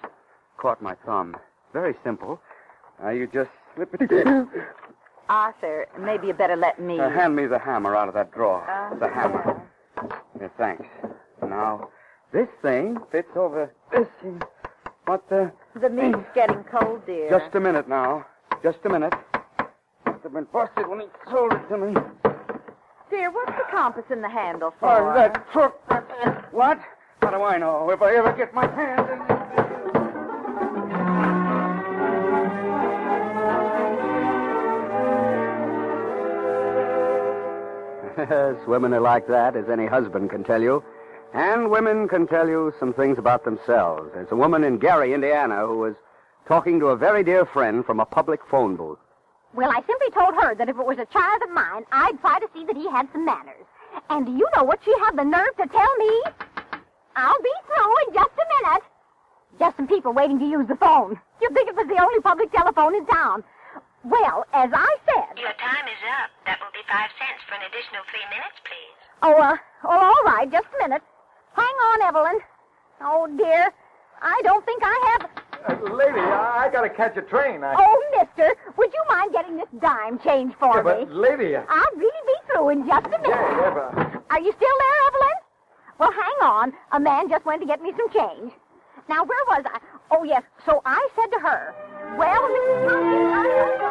caught 0.56 0.80
my 0.80 0.94
thumb. 1.04 1.36
Very 1.74 1.94
simple. 2.02 2.40
Now 3.02 3.10
you 3.10 3.26
just 3.26 3.50
slip 3.74 3.94
it. 4.00 4.10
Arthur, 5.30 5.86
maybe 5.98 6.26
you 6.26 6.34
better 6.34 6.56
let 6.56 6.80
me. 6.80 6.98
Uh, 6.98 7.08
hand 7.08 7.36
me 7.36 7.46
the 7.46 7.58
hammer 7.58 7.94
out 7.94 8.08
of 8.08 8.14
that 8.14 8.32
drawer. 8.32 8.68
Uh, 8.68 8.98
the 8.98 9.08
hammer. 9.08 9.62
Yeah, 10.40 10.48
thanks. 10.58 10.86
Now, 11.40 11.88
this 12.32 12.48
thing 12.62 12.98
fits 13.12 13.30
over 13.36 13.72
this. 13.92 14.08
thing. 14.20 14.42
What 15.06 15.28
the? 15.28 15.52
The 15.80 15.88
meat's 15.88 16.18
getting 16.34 16.64
cold, 16.64 17.06
dear. 17.06 17.30
Just 17.30 17.54
a 17.54 17.60
minute 17.60 17.88
now. 17.88 18.26
Just 18.62 18.78
a 18.84 18.88
minute. 18.88 19.14
Must 20.04 20.22
have 20.24 20.32
been 20.32 20.48
busted 20.52 20.88
when 20.88 21.00
he 21.00 21.06
sold 21.30 21.52
it 21.52 21.68
to 21.68 21.78
me. 21.78 21.94
Dear, 23.08 23.30
what's 23.30 23.52
the 23.52 23.64
compass 23.70 24.04
in 24.10 24.22
the 24.22 24.28
handle 24.28 24.74
for? 24.80 24.88
Oh, 24.90 25.14
that 25.14 25.46
crook. 25.48 25.80
What? 26.50 26.80
How 27.22 27.30
do 27.30 27.42
I 27.42 27.56
know? 27.56 27.88
If 27.90 28.02
I 28.02 28.16
ever 28.16 28.32
get 28.32 28.52
my 28.52 28.66
hands 28.66 29.08
in 29.12 29.39
Yes, 38.28 38.56
women 38.66 38.92
are 38.92 39.00
like 39.00 39.26
that, 39.28 39.56
as 39.56 39.68
any 39.70 39.86
husband 39.86 40.30
can 40.30 40.44
tell 40.44 40.60
you. 40.60 40.84
And 41.32 41.70
women 41.70 42.08
can 42.08 42.26
tell 42.26 42.48
you 42.48 42.74
some 42.78 42.92
things 42.92 43.18
about 43.18 43.44
themselves. 43.44 44.10
There's 44.12 44.30
a 44.30 44.36
woman 44.36 44.64
in 44.64 44.78
Gary, 44.78 45.14
Indiana, 45.14 45.66
who 45.66 45.78
was 45.78 45.94
talking 46.46 46.80
to 46.80 46.86
a 46.88 46.96
very 46.96 47.22
dear 47.22 47.46
friend 47.46 47.84
from 47.84 48.00
a 48.00 48.04
public 48.04 48.40
phone 48.50 48.76
booth. 48.76 48.98
Well, 49.54 49.70
I 49.70 49.82
simply 49.86 50.10
told 50.10 50.34
her 50.42 50.54
that 50.54 50.68
if 50.68 50.76
it 50.76 50.86
was 50.86 50.98
a 50.98 51.06
child 51.06 51.42
of 51.42 51.50
mine, 51.50 51.84
I'd 51.92 52.20
try 52.20 52.38
to 52.40 52.48
see 52.52 52.64
that 52.64 52.76
he 52.76 52.90
had 52.90 53.08
some 53.12 53.24
manners. 53.24 53.64
And 54.10 54.26
do 54.26 54.32
you 54.32 54.46
know 54.56 54.64
what 54.64 54.80
she 54.84 54.92
had 55.00 55.16
the 55.16 55.24
nerve 55.24 55.56
to 55.60 55.66
tell 55.68 55.96
me? 55.96 56.22
I'll 57.16 57.42
be 57.42 57.52
through 57.66 57.94
in 58.06 58.14
just 58.14 58.30
a 58.36 58.64
minute. 58.64 58.82
Just 59.58 59.76
some 59.76 59.88
people 59.88 60.12
waiting 60.12 60.38
to 60.38 60.44
use 60.44 60.66
the 60.68 60.76
phone. 60.76 61.18
You'd 61.40 61.54
think 61.54 61.68
it 61.68 61.76
was 61.76 61.86
the 61.88 62.02
only 62.02 62.20
public 62.20 62.52
telephone 62.52 62.94
in 62.94 63.06
town. 63.06 63.42
Well, 64.04 64.46
as 64.54 64.70
I 64.72 64.96
said. 65.04 65.36
Your 65.38 65.52
time 65.60 65.84
is 65.86 66.00
up. 66.24 66.30
That 66.46 66.58
will 66.60 66.72
be 66.72 66.80
five 66.88 67.10
cents 67.20 67.42
for 67.46 67.54
an 67.54 67.62
additional 67.68 68.02
three 68.08 68.24
minutes, 68.32 68.56
please. 68.64 68.96
Oh, 69.22 69.34
uh, 69.36 69.56
oh, 69.84 70.14
all 70.16 70.22
right, 70.24 70.50
just 70.50 70.66
a 70.78 70.88
minute. 70.88 71.02
Hang 71.54 71.64
on, 71.92 72.02
Evelyn. 72.02 72.38
Oh, 73.02 73.26
dear. 73.36 73.70
I 74.22 74.40
don't 74.44 74.64
think 74.64 74.82
I 74.84 75.18
have. 75.18 75.30
Uh, 75.68 75.92
lady, 75.94 76.18
I, 76.18 76.64
I 76.66 76.72
gotta 76.72 76.88
catch 76.88 77.16
a 77.18 77.22
train. 77.22 77.62
I... 77.62 77.74
Oh, 77.76 78.02
mister, 78.18 78.54
would 78.78 78.92
you 78.92 79.02
mind 79.08 79.32
getting 79.32 79.56
this 79.58 79.68
dime 79.80 80.18
change 80.20 80.54
for 80.58 80.76
Yeah, 80.76 80.82
me? 80.82 81.04
but 81.04 81.12
lady, 81.12 81.54
uh, 81.56 81.62
I'll 81.68 81.96
really 81.96 82.24
be 82.26 82.34
through 82.52 82.68
in 82.70 82.86
just 82.86 83.06
a 83.06 83.10
minute. 83.10 83.28
yeah, 83.28 83.60
yeah, 83.60 83.70
but... 83.92 84.22
Are 84.30 84.40
you 84.40 84.52
still 84.56 84.76
there, 84.80 85.06
Evelyn? 85.08 85.36
Well, 85.98 86.12
hang 86.12 86.48
on. 86.48 86.72
A 86.92 87.00
man 87.00 87.28
just 87.28 87.44
went 87.44 87.60
to 87.60 87.66
get 87.66 87.82
me 87.82 87.92
some 87.96 88.08
change. 88.10 88.52
Now, 89.08 89.24
where 89.24 89.44
was 89.48 89.64
I? 89.66 89.80
Oh, 90.10 90.24
yes. 90.24 90.42
So 90.64 90.80
I 90.86 91.06
said 91.14 91.26
to 91.36 91.38
her, 91.40 91.74
Well, 92.16 92.42
Mrs. 92.48 93.90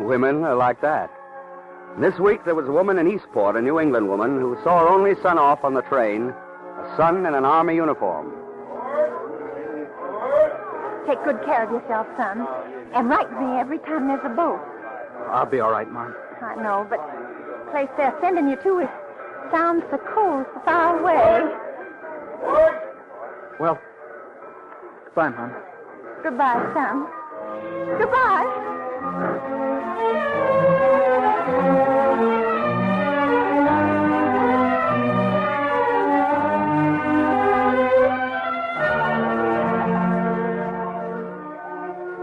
Women 0.00 0.44
are 0.44 0.56
like 0.56 0.80
that. 0.80 1.10
This 1.98 2.18
week 2.18 2.44
there 2.44 2.54
was 2.54 2.66
a 2.68 2.72
woman 2.72 2.98
in 2.98 3.10
Eastport, 3.10 3.56
a 3.56 3.62
New 3.62 3.80
England 3.80 4.08
woman, 4.08 4.40
who 4.40 4.56
saw 4.62 4.80
her 4.80 4.88
only 4.88 5.14
son 5.22 5.38
off 5.38 5.64
on 5.64 5.74
the 5.74 5.82
train, 5.82 6.30
a 6.30 6.94
son 6.96 7.26
in 7.26 7.34
an 7.34 7.44
army 7.44 7.74
uniform. 7.74 8.32
Take 11.06 11.22
good 11.24 11.42
care 11.44 11.64
of 11.64 11.70
yourself, 11.70 12.06
son. 12.16 12.46
And 12.94 13.08
write 13.08 13.30
me 13.40 13.58
every 13.58 13.78
time 13.78 14.08
there's 14.08 14.24
a 14.24 14.28
boat. 14.28 14.60
I'll 15.28 15.46
be 15.46 15.60
all 15.60 15.70
right, 15.70 15.88
Mom. 15.90 16.14
I 16.42 16.54
know, 16.56 16.86
but 16.88 16.98
the 16.98 17.70
place 17.70 17.88
they're 17.96 18.16
sending 18.20 18.48
you 18.48 18.56
to 18.56 18.80
is 18.80 18.88
sounds 19.50 19.82
so 19.90 19.98
cold, 20.14 20.46
so 20.54 20.60
far 20.64 20.98
away. 20.98 21.56
Well, 23.58 23.78
goodbye, 25.06 25.28
Mom. 25.30 25.52
Goodbye, 26.22 26.70
son. 26.74 27.06
Goodbye. 27.98 28.46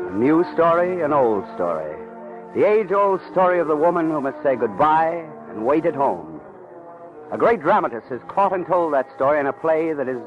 A 0.08 0.12
new 0.18 0.44
story, 0.54 1.02
an 1.02 1.14
old 1.14 1.44
story. 1.56 1.96
The 2.56 2.66
age 2.66 2.92
old 2.92 3.22
story 3.32 3.60
of 3.60 3.68
the 3.68 3.76
woman 3.76 4.10
who 4.10 4.22
must 4.22 4.42
say 4.42 4.56
goodbye 4.56 5.26
and 5.50 5.66
wait 5.66 5.86
at 5.86 5.94
home. 5.96 6.37
A 7.30 7.38
great 7.38 7.60
dramatist 7.60 8.08
has 8.08 8.22
caught 8.30 8.54
and 8.54 8.66
told 8.66 8.94
that 8.94 9.14
story 9.16 9.40
in 9.40 9.48
a 9.48 9.54
play 9.54 9.92
that 9.92 10.08
is 10.08 10.22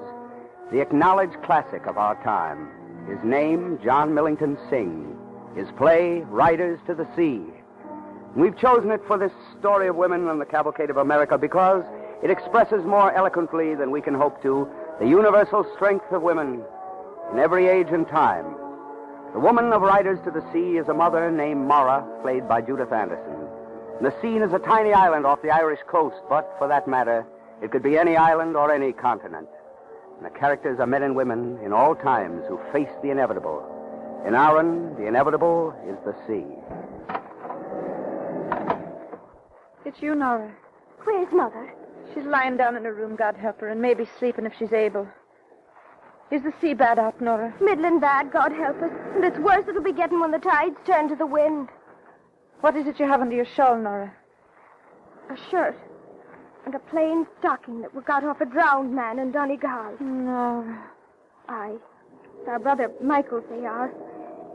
the 0.71 0.81
acknowledged 0.81 1.43
classic 1.43 1.87
of 1.87 1.97
our 1.97 2.15
time. 2.23 2.69
His 3.09 3.19
name, 3.25 3.79
John 3.83 4.13
Millington 4.13 4.59
Synge. 4.69 5.17
His 5.57 5.67
play, 5.79 6.21
Riders 6.29 6.79
to 6.87 6.95
the 6.95 7.09
Sea. 7.17 7.43
We've 8.37 8.57
chosen 8.57 8.91
it 8.91 9.01
for 9.07 9.17
this 9.17 9.33
story 9.59 9.89
of 9.89 9.97
women 9.97 10.29
on 10.29 10.39
the 10.39 10.45
cavalcade 10.45 10.91
of 10.91 10.99
America 10.99 11.39
because 11.39 11.85
it 12.23 12.31
expresses 12.31 12.85
more 12.85 13.13
eloquently 13.13 13.75
than 13.75 13.91
we 13.91 14.03
can 14.03 14.15
hope 14.15 14.43
to 14.43 14.69
the 15.01 15.09
universal 15.09 15.67
strength 15.75 16.13
of 16.13 16.21
women 16.21 16.63
in 17.33 17.39
every 17.39 17.67
age 17.67 17.89
and 17.91 18.07
time. 18.09 18.45
The 19.33 19.41
woman 19.41 19.73
of 19.73 19.81
Riders 19.81 20.19
to 20.25 20.31
the 20.31 20.45
Sea 20.53 20.77
is 20.77 20.89
a 20.89 20.95
mother 20.95 21.31
named 21.31 21.67
Mara, 21.67 22.07
played 22.23 22.47
by 22.47 22.61
Judith 22.61 22.93
Anderson. 22.93 23.50
And 24.01 24.11
the 24.11 24.19
scene 24.23 24.41
is 24.41 24.55
a 24.55 24.59
tiny 24.59 24.95
island 24.95 25.27
off 25.27 25.43
the 25.43 25.51
Irish 25.51 25.81
coast, 25.87 26.17
but 26.27 26.55
for 26.57 26.67
that 26.69 26.89
matter, 26.89 27.27
it 27.63 27.71
could 27.71 27.83
be 27.83 27.99
any 27.99 28.17
island 28.17 28.57
or 28.57 28.73
any 28.73 28.95
continent. 28.95 29.47
And 30.17 30.25
the 30.25 30.31
characters 30.31 30.81
are 30.81 30.87
men 30.87 31.03
and 31.03 31.15
women 31.15 31.59
in 31.63 31.75
all 31.75 31.95
times 31.95 32.43
who 32.49 32.59
face 32.73 32.89
the 33.03 33.11
inevitable. 33.11 33.63
In 34.27 34.35
Aran, 34.35 34.95
the 34.97 35.07
inevitable 35.07 35.75
is 35.87 35.99
the 36.07 36.15
sea. 36.27 36.47
It's 39.85 40.01
you, 40.01 40.15
Nora. 40.15 40.51
Where's 41.05 41.31
Mother? 41.31 41.71
She's 42.15 42.25
lying 42.25 42.57
down 42.57 42.77
in 42.77 42.85
her 42.85 42.95
room, 42.95 43.17
God 43.17 43.37
help 43.37 43.61
her, 43.61 43.69
and 43.69 43.83
maybe 43.83 44.09
sleeping 44.19 44.47
if 44.47 44.55
she's 44.59 44.73
able. 44.73 45.07
Is 46.31 46.43
the 46.43 46.55
sea 46.59 46.73
bad 46.73 46.99
out, 46.99 47.21
Nora? 47.21 47.53
Midland 47.61 48.01
bad, 48.01 48.33
God 48.33 48.53
help 48.53 48.81
us. 48.81 48.93
And 49.15 49.25
it's 49.25 49.39
worse 49.39 49.69
it'll 49.69 49.83
be 49.83 49.93
getting 49.93 50.21
when 50.21 50.31
the 50.31 50.39
tides 50.39 50.77
turn 50.87 51.11
to 51.11 51.17
the 51.17 51.27
wind. 51.27 51.69
What 52.61 52.77
is 52.77 52.87
it 52.87 53.01
you 53.01 53.07
have 53.07 53.23
under 53.23 53.35
your 53.35 53.47
shawl, 53.57 53.77
Nora? 53.79 54.13
A 55.31 55.37
shirt. 55.51 55.77
And 56.67 56.75
a 56.75 56.79
plain 56.79 57.27
stocking 57.39 57.81
that 57.81 57.95
we 57.95 58.03
got 58.03 58.23
off 58.23 58.41
a 58.41 58.45
drowned 58.47 58.95
man 58.95 59.19
in 59.19 59.33
Donegal. 59.33 59.97
Nora. 59.99 60.91
Aye. 61.49 61.77
It's 62.39 62.49
our 62.49 62.59
brother 62.59 62.91
Michael's 63.03 63.45
they 63.51 63.65
are. 63.65 63.91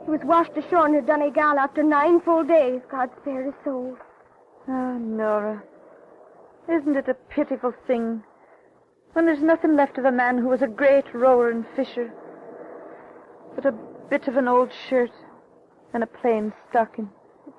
He 0.06 0.12
was 0.12 0.22
washed 0.24 0.56
ashore 0.56 0.88
near 0.88 1.02
Donegal 1.02 1.58
after 1.58 1.82
nine 1.82 2.22
full 2.22 2.44
days. 2.44 2.82
God 2.92 3.10
spare 3.22 3.46
his 3.46 3.56
soul. 3.64 3.98
Oh, 4.68 4.98
Nora. 4.98 5.64
Isn't 6.72 6.96
it 6.96 7.10
a 7.10 7.16
pitiful 7.16 7.74
thing 7.88 8.24
when 9.14 9.26
there's 9.26 9.42
nothing 9.42 9.76
left 9.76 9.98
of 9.98 10.06
a 10.06 10.12
man 10.12 10.38
who 10.38 10.48
was 10.48 10.62
a 10.62 10.68
great 10.68 11.06
rower 11.14 11.50
and 11.50 11.66
fisher, 11.76 12.12
but 13.56 13.66
a 13.66 13.72
bit 14.10 14.28
of 14.28 14.38
an 14.38 14.48
old 14.48 14.72
shirt 14.90 15.12
and 15.94 16.04
a 16.04 16.08
plain 16.08 16.54
stocking? 16.70 17.10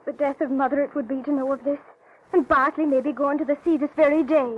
It's 0.06 0.16
the 0.16 0.24
death 0.24 0.40
of 0.40 0.50
Mother 0.50 0.82
it 0.82 0.94
would 0.94 1.08
be 1.08 1.22
to 1.22 1.32
know 1.32 1.52
of 1.52 1.64
this. 1.64 1.80
And 2.32 2.46
Bartley 2.46 2.86
may 2.86 3.00
be 3.00 3.12
going 3.12 3.38
to 3.38 3.44
the 3.44 3.56
sea 3.64 3.76
this 3.76 3.90
very 3.96 4.22
day. 4.22 4.54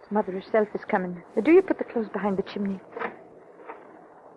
His 0.00 0.10
mother 0.10 0.32
herself 0.32 0.68
is 0.74 0.84
coming. 0.84 1.20
Now, 1.34 1.42
do 1.42 1.52
you 1.52 1.62
put 1.62 1.78
the 1.78 1.84
clothes 1.84 2.08
behind 2.12 2.36
the 2.36 2.42
chimney? 2.42 2.78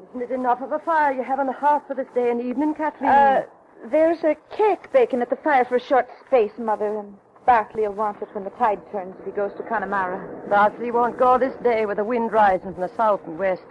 Isn't 0.10 0.22
it 0.22 0.32
enough 0.32 0.62
of 0.62 0.72
a 0.72 0.80
fire 0.80 1.12
you 1.14 1.24
have 1.24 1.40
on 1.40 1.48
the 1.48 1.54
hearth 1.54 1.84
for 1.88 1.96
this 1.96 2.08
day 2.16 2.32
and 2.32 2.42
evening, 2.42 2.74
Kathleen? 2.76 3.10
Uh, 3.10 3.44
there's 3.92 4.24
a 4.24 4.36
cake 4.56 4.92
baking 4.92 5.22
at 5.22 5.30
the 5.30 5.36
fire 5.38 5.66
for 5.66 5.76
a 5.76 5.82
short 5.82 6.08
space, 6.26 6.52
Mother, 6.58 7.00
and 7.00 7.16
Bartley 7.46 7.88
will 7.88 7.94
want 7.94 8.22
it 8.22 8.30
when 8.34 8.44
the 8.44 8.50
tide 8.52 8.80
turns 8.92 9.16
if 9.20 9.26
he 9.26 9.32
goes 9.32 9.52
to 9.58 9.64
Connemara. 9.64 10.50
Bartley 10.50 10.92
won't 10.92 11.20
go 11.20 11.38
this 11.38 11.56
day 11.64 11.86
with 11.86 11.98
the 11.98 12.04
wind 12.04 12.32
rising 12.32 12.74
from 12.74 12.82
the 12.82 12.96
south 12.96 13.22
and 13.26 13.38
west. 13.38 13.64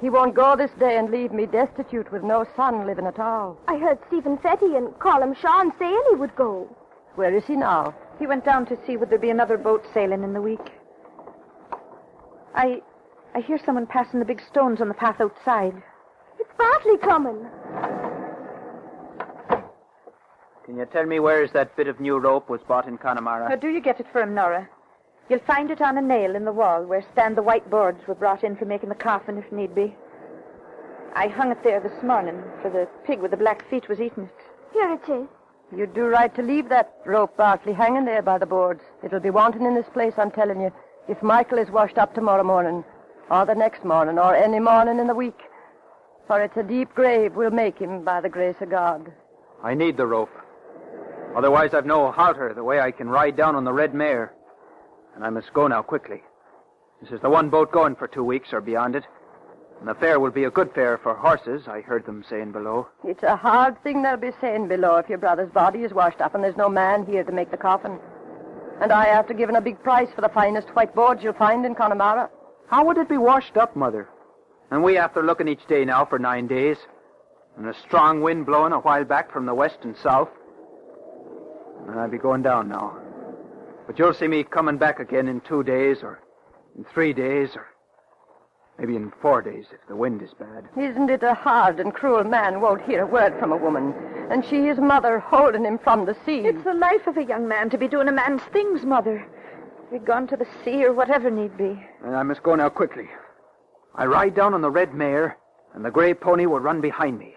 He 0.00 0.10
won't 0.10 0.34
go 0.34 0.54
this 0.54 0.70
day 0.78 0.96
and 0.96 1.10
leave 1.10 1.32
me 1.32 1.46
destitute 1.46 2.12
with 2.12 2.22
no 2.22 2.46
son 2.56 2.86
living 2.86 3.06
at 3.06 3.18
all. 3.18 3.58
I 3.66 3.78
heard 3.78 3.98
Stephen 4.06 4.38
Fetty 4.38 4.76
and 4.76 4.96
Colum 5.00 5.34
Sean 5.34 5.72
saying 5.78 6.02
he 6.10 6.16
would 6.16 6.34
go. 6.36 6.68
Where 7.16 7.34
is 7.34 7.44
he 7.46 7.56
now? 7.56 7.94
He 8.18 8.26
went 8.26 8.44
down 8.44 8.66
to 8.66 8.78
see 8.86 8.96
would 8.96 9.10
there 9.10 9.18
be 9.18 9.30
another 9.30 9.58
boat 9.58 9.84
sailing 9.92 10.22
in 10.22 10.32
the 10.32 10.40
week. 10.40 10.70
I 12.54 12.80
I 13.34 13.40
hear 13.40 13.58
someone 13.64 13.86
passing 13.86 14.20
the 14.20 14.24
big 14.24 14.40
stones 14.40 14.80
on 14.80 14.88
the 14.88 14.94
path 14.94 15.20
outside. 15.20 15.74
It's 16.38 16.50
Bartley 16.56 16.96
coming. 16.98 17.46
Can 20.64 20.76
you 20.76 20.86
tell 20.86 21.06
me 21.06 21.18
where's 21.18 21.50
that 21.52 21.76
bit 21.76 21.88
of 21.88 21.98
new 21.98 22.18
rope 22.18 22.48
was 22.48 22.60
bought 22.68 22.86
in 22.86 22.98
Connemara? 22.98 23.48
Now, 23.48 23.56
do 23.56 23.68
you 23.68 23.80
get 23.80 24.00
it 24.00 24.06
for 24.12 24.20
him, 24.20 24.34
Nora? 24.34 24.68
You'll 25.28 25.40
find 25.40 25.70
it 25.70 25.82
on 25.82 25.98
a 25.98 26.02
nail 26.02 26.36
in 26.36 26.44
the 26.44 26.52
wall 26.52 26.84
where 26.84 27.04
stand 27.12 27.36
the 27.36 27.42
white 27.42 27.68
boards 27.68 28.00
were 28.06 28.14
brought 28.14 28.44
in 28.44 28.56
for 28.56 28.64
making 28.64 28.88
the 28.88 28.94
coffin 28.94 29.36
if 29.36 29.52
need 29.52 29.74
be. 29.74 29.94
I 31.14 31.28
hung 31.28 31.50
it 31.50 31.62
there 31.62 31.80
this 31.80 32.02
morning, 32.02 32.42
for 32.62 32.70
the 32.70 32.88
pig 33.06 33.20
with 33.20 33.32
the 33.32 33.36
black 33.36 33.68
feet 33.68 33.88
was 33.88 34.00
eating 34.00 34.24
it. 34.24 34.72
Here 34.72 34.92
it 34.92 35.10
is. 35.10 35.28
You'd 35.76 35.92
do 35.92 36.06
right 36.06 36.34
to 36.34 36.42
leave 36.42 36.70
that 36.70 36.94
rope, 37.04 37.36
Bartley, 37.36 37.74
hanging 37.74 38.06
there 38.06 38.22
by 38.22 38.38
the 38.38 38.46
boards. 38.46 38.82
It'll 39.02 39.20
be 39.20 39.30
wanting 39.30 39.66
in 39.66 39.74
this 39.74 39.88
place, 39.92 40.14
I'm 40.16 40.30
telling 40.30 40.62
you, 40.62 40.72
if 41.08 41.22
Michael 41.22 41.58
is 41.58 41.70
washed 41.70 41.98
up 41.98 42.14
tomorrow 42.14 42.44
morning, 42.44 42.84
or 43.30 43.44
the 43.44 43.54
next 43.54 43.84
morning, 43.84 44.18
or 44.18 44.34
any 44.34 44.60
morning 44.60 44.98
in 44.98 45.06
the 45.06 45.14
week. 45.14 45.38
For 46.26 46.40
it's 46.40 46.56
a 46.56 46.62
deep 46.62 46.94
grave 46.94 47.34
we'll 47.34 47.50
make 47.50 47.78
him 47.78 48.02
by 48.02 48.22
the 48.22 48.28
grace 48.30 48.56
of 48.60 48.70
God. 48.70 49.12
I 49.62 49.74
need 49.74 49.98
the 49.98 50.06
rope. 50.06 50.30
Otherwise, 51.36 51.74
I've 51.74 51.86
no 51.86 52.10
halter 52.10 52.54
the 52.54 52.64
way 52.64 52.80
I 52.80 52.90
can 52.90 53.08
ride 53.08 53.36
down 53.36 53.54
on 53.54 53.64
the 53.64 53.72
red 53.72 53.92
mare. 53.92 54.32
And 55.18 55.26
I 55.26 55.30
must 55.30 55.52
go 55.52 55.66
now 55.66 55.82
quickly. 55.82 56.22
This 57.02 57.10
is 57.10 57.20
the 57.20 57.28
one 57.28 57.50
boat 57.50 57.72
going 57.72 57.96
for 57.96 58.06
two 58.06 58.22
weeks 58.22 58.52
or 58.52 58.60
beyond 58.60 58.94
it. 58.94 59.02
And 59.80 59.88
the 59.88 59.94
fare 59.96 60.20
will 60.20 60.30
be 60.30 60.44
a 60.44 60.50
good 60.50 60.72
fare 60.72 60.96
for 60.96 61.12
horses, 61.12 61.66
I 61.66 61.80
heard 61.80 62.06
them 62.06 62.24
saying 62.30 62.52
below. 62.52 62.86
It's 63.02 63.24
a 63.24 63.34
hard 63.34 63.82
thing 63.82 64.00
they'll 64.02 64.16
be 64.16 64.30
saying 64.40 64.68
below 64.68 64.94
if 64.98 65.08
your 65.08 65.18
brother's 65.18 65.50
body 65.50 65.80
is 65.80 65.92
washed 65.92 66.20
up 66.20 66.36
and 66.36 66.44
there's 66.44 66.56
no 66.56 66.68
man 66.68 67.04
here 67.04 67.24
to 67.24 67.32
make 67.32 67.50
the 67.50 67.56
coffin. 67.56 67.98
And 68.80 68.92
I 68.92 69.06
have 69.06 69.24
after 69.24 69.34
giving 69.34 69.56
a 69.56 69.60
big 69.60 69.82
price 69.82 70.08
for 70.14 70.20
the 70.20 70.28
finest 70.28 70.68
white 70.76 70.94
boards 70.94 71.20
you'll 71.20 71.32
find 71.32 71.66
in 71.66 71.74
Connemara. 71.74 72.30
How 72.68 72.84
would 72.84 72.96
it 72.96 73.08
be 73.08 73.18
washed 73.18 73.56
up, 73.56 73.74
Mother? 73.74 74.08
And 74.70 74.84
we 74.84 74.98
after 74.98 75.24
looking 75.24 75.48
each 75.48 75.66
day 75.66 75.84
now 75.84 76.04
for 76.04 76.20
nine 76.20 76.46
days. 76.46 76.76
And 77.56 77.66
a 77.66 77.74
strong 77.74 78.20
wind 78.20 78.46
blowing 78.46 78.72
a 78.72 78.78
while 78.78 79.04
back 79.04 79.32
from 79.32 79.46
the 79.46 79.54
west 79.54 79.78
and 79.82 79.96
south. 79.96 80.28
And 81.88 81.98
I'll 81.98 82.08
be 82.08 82.18
going 82.18 82.42
down 82.42 82.68
now. 82.68 82.96
But 83.88 83.98
you'll 83.98 84.12
see 84.12 84.28
me 84.28 84.44
coming 84.44 84.76
back 84.76 85.00
again 85.00 85.28
in 85.28 85.40
two 85.40 85.62
days, 85.62 86.02
or 86.02 86.20
in 86.76 86.84
three 86.84 87.14
days, 87.14 87.56
or 87.56 87.66
maybe 88.78 88.96
in 88.96 89.10
four 89.22 89.40
days 89.40 89.64
if 89.72 89.80
the 89.88 89.96
wind 89.96 90.20
is 90.20 90.34
bad. 90.38 90.68
Isn't 90.76 91.08
it 91.08 91.22
a 91.22 91.32
hard 91.32 91.80
and 91.80 91.94
cruel 91.94 92.22
man 92.22 92.60
won't 92.60 92.82
hear 92.82 93.04
a 93.04 93.06
word 93.06 93.38
from 93.40 93.50
a 93.50 93.56
woman? 93.56 93.94
And 94.30 94.44
she 94.44 94.66
his 94.66 94.76
mother 94.76 95.20
holding 95.20 95.64
him 95.64 95.78
from 95.78 96.04
the 96.04 96.14
sea. 96.26 96.40
It's 96.40 96.64
the 96.64 96.74
life 96.74 97.06
of 97.06 97.16
a 97.16 97.24
young 97.24 97.48
man 97.48 97.70
to 97.70 97.78
be 97.78 97.88
doing 97.88 98.08
a 98.08 98.12
man's 98.12 98.42
things, 98.52 98.84
Mother. 98.84 99.26
Be 99.90 99.98
gone 99.98 100.26
to 100.26 100.36
the 100.36 100.46
sea 100.62 100.84
or 100.84 100.92
whatever 100.92 101.30
need 101.30 101.56
be. 101.56 101.82
And 102.04 102.14
I 102.14 102.22
must 102.24 102.42
go 102.42 102.54
now 102.54 102.68
quickly. 102.68 103.08
I 103.94 104.04
ride 104.04 104.34
down 104.34 104.52
on 104.52 104.60
the 104.60 104.70
red 104.70 104.92
mare, 104.92 105.38
and 105.74 105.82
the 105.82 105.90
grey 105.90 106.12
pony 106.12 106.44
will 106.44 106.60
run 106.60 106.82
behind 106.82 107.18
me. 107.18 107.34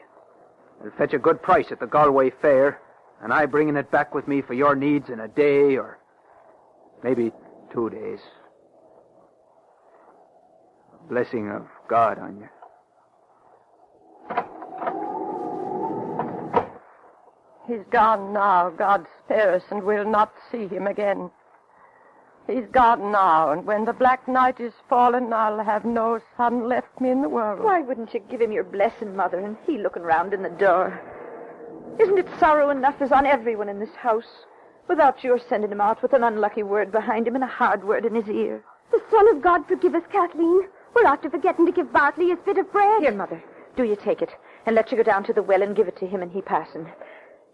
It'll 0.81 0.91
fetch 0.97 1.13
a 1.13 1.17
good 1.17 1.41
price 1.41 1.71
at 1.71 1.79
the 1.79 1.87
Galway 1.87 2.29
Fair, 2.41 2.81
and 3.23 3.31
I 3.31 3.45
bringing 3.45 3.77
it 3.77 3.89
back 3.89 4.13
with 4.13 4.27
me 4.27 4.41
for 4.41 4.53
your 4.53 4.75
needs 4.75 5.09
in 5.09 5.21
a 5.21 5.29
day 5.29 5.77
or 5.77 5.97
maybe 7.03 7.31
two 7.71 7.89
days. 7.89 8.19
A 10.93 11.07
blessing 11.09 11.49
of 11.49 11.67
God 11.87 12.19
on 12.19 12.37
you. 12.37 12.49
He's 17.67 17.85
gone 17.91 18.33
now, 18.33 18.69
God 18.69 19.05
spare 19.23 19.53
us, 19.53 19.63
and 19.69 19.83
we'll 19.83 20.09
not 20.09 20.33
see 20.51 20.67
him 20.67 20.87
again. 20.87 21.29
He's 22.47 22.65
gone 22.71 23.11
now, 23.11 23.51
and 23.51 23.65
when 23.65 23.85
the 23.85 23.93
black 23.93 24.27
night 24.27 24.59
is 24.59 24.73
fallen, 24.89 25.31
I'll 25.31 25.63
have 25.63 25.85
no 25.85 26.19
son 26.35 26.67
left 26.67 26.99
me 26.99 27.11
in 27.11 27.21
the 27.21 27.29
world. 27.29 27.63
Why 27.63 27.81
wouldn't 27.81 28.13
you 28.13 28.19
give 28.29 28.41
him 28.41 28.51
your 28.51 28.63
blessing, 28.63 29.15
Mother, 29.15 29.39
and 29.39 29.55
he 29.65 29.77
looking 29.77 30.03
round 30.03 30.33
in 30.33 30.43
the 30.43 30.49
door? 30.49 30.99
Isn't 31.99 32.17
it 32.17 32.27
sorrow 32.39 32.71
enough 32.71 33.01
is 33.01 33.11
on 33.11 33.25
everyone 33.25 33.69
in 33.69 33.79
this 33.79 33.95
house, 33.95 34.45
without 34.91 35.23
your 35.23 35.39
sending 35.39 35.71
him 35.71 35.79
out 35.79 36.01
with 36.01 36.11
an 36.11 36.23
unlucky 36.23 36.63
word 36.63 36.91
behind 36.91 37.25
him 37.25 37.35
and 37.35 37.45
a 37.45 37.47
hard 37.47 37.81
word 37.81 38.05
in 38.05 38.13
his 38.13 38.27
ear? 38.27 38.61
The 38.91 39.01
Son 39.09 39.33
of 39.33 39.41
God 39.41 39.65
forgive 39.65 39.95
us, 39.95 40.03
Kathleen. 40.11 40.67
We're 40.93 41.05
after 41.05 41.29
forgetting 41.29 41.65
to 41.65 41.71
give 41.71 41.93
Bartley 41.93 42.27
his 42.27 42.39
bit 42.45 42.57
of 42.57 42.69
bread. 42.73 43.01
Here, 43.01 43.13
Mother, 43.13 43.41
do 43.77 43.85
you 43.85 43.95
take 43.95 44.21
it, 44.21 44.31
and 44.65 44.75
let 44.75 44.91
you 44.91 44.97
go 44.97 45.03
down 45.03 45.23
to 45.23 45.33
the 45.33 45.41
well 45.41 45.61
and 45.61 45.77
give 45.77 45.87
it 45.87 45.95
to 45.99 46.07
him 46.07 46.21
and 46.21 46.29
he 46.29 46.41
passing. 46.41 46.91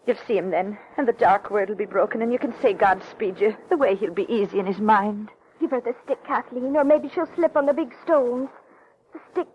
You'll 0.07 0.17
see 0.25 0.35
him 0.35 0.49
then, 0.49 0.79
and 0.97 1.07
the 1.07 1.13
dark 1.13 1.51
word 1.51 1.69
will 1.69 1.75
be 1.75 1.85
broken, 1.85 2.23
and 2.23 2.33
you 2.33 2.39
can 2.39 2.59
say 2.59 2.73
God 2.73 3.03
speed 3.11 3.39
you, 3.39 3.55
the 3.69 3.77
way 3.77 3.95
he'll 3.95 4.13
be 4.13 4.33
easy 4.33 4.57
in 4.57 4.65
his 4.65 4.79
mind. 4.79 5.29
Give 5.59 5.69
her 5.69 5.81
the 5.81 5.93
stick, 6.05 6.25
Kathleen, 6.25 6.75
or 6.75 6.83
maybe 6.83 7.07
she'll 7.13 7.29
slip 7.35 7.55
on 7.55 7.67
the 7.67 7.73
big 7.73 7.93
stones. 8.03 8.49
The 9.13 9.19
stick 9.31 9.47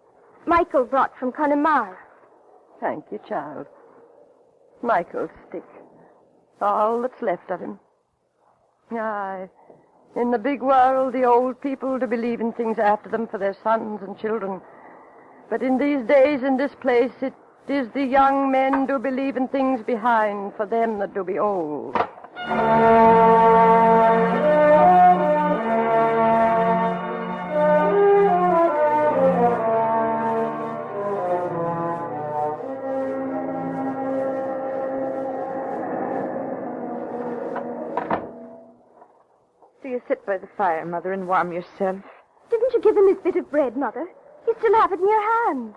Michael 0.47 0.85
brought 0.85 1.19
from 1.19 1.33
Connemara. 1.33 1.99
Thank 2.81 3.07
you, 3.11 3.19
child. 3.29 3.67
Michael's 4.83 5.31
stick. 5.49 5.65
All 6.63 7.03
that's 7.03 7.21
left 7.21 7.51
of 7.51 7.61
him. 7.61 7.81
Aye. 8.93 9.49
In 10.15 10.31
the 10.31 10.39
big 10.39 10.63
world, 10.63 11.13
the 11.13 11.25
old 11.25 11.61
people 11.61 11.99
do 11.99 12.07
believe 12.07 12.41
in 12.41 12.53
things 12.53 12.79
after 12.79 13.09
them 13.09 13.27
for 13.27 13.39
their 13.39 13.57
sons 13.65 14.01
and 14.03 14.17
children. 14.19 14.61
But 15.51 15.63
in 15.63 15.77
these 15.77 16.07
days, 16.07 16.43
in 16.43 16.57
this 16.57 16.73
place, 16.81 17.13
it 17.21 17.35
is 17.69 17.89
the 17.95 18.05
young 18.05 18.51
men 18.51 18.87
do 18.87 18.99
believe 18.99 19.37
in 19.37 19.49
things 19.49 19.83
behind 19.83 20.53
for 20.57 20.67
them 20.67 20.99
that 20.99 21.15
do 21.15 21.25
be 21.25 21.39
old. 21.39 21.97
By 40.33 40.39
the 40.39 40.49
fire, 40.57 40.87
Mother, 40.87 41.13
and 41.13 41.29
warm 41.29 41.53
yourself. 41.53 41.99
Didn't 42.49 42.73
you 42.73 42.81
give 42.81 42.97
him 42.97 43.07
his 43.07 43.19
bit 43.23 43.37
of 43.37 43.51
bread, 43.51 43.77
Mother? 43.77 44.07
You 44.47 44.55
still 44.59 44.75
have 44.77 44.91
it 44.91 44.99
in 44.99 45.07
your 45.07 45.47
hand. 45.47 45.75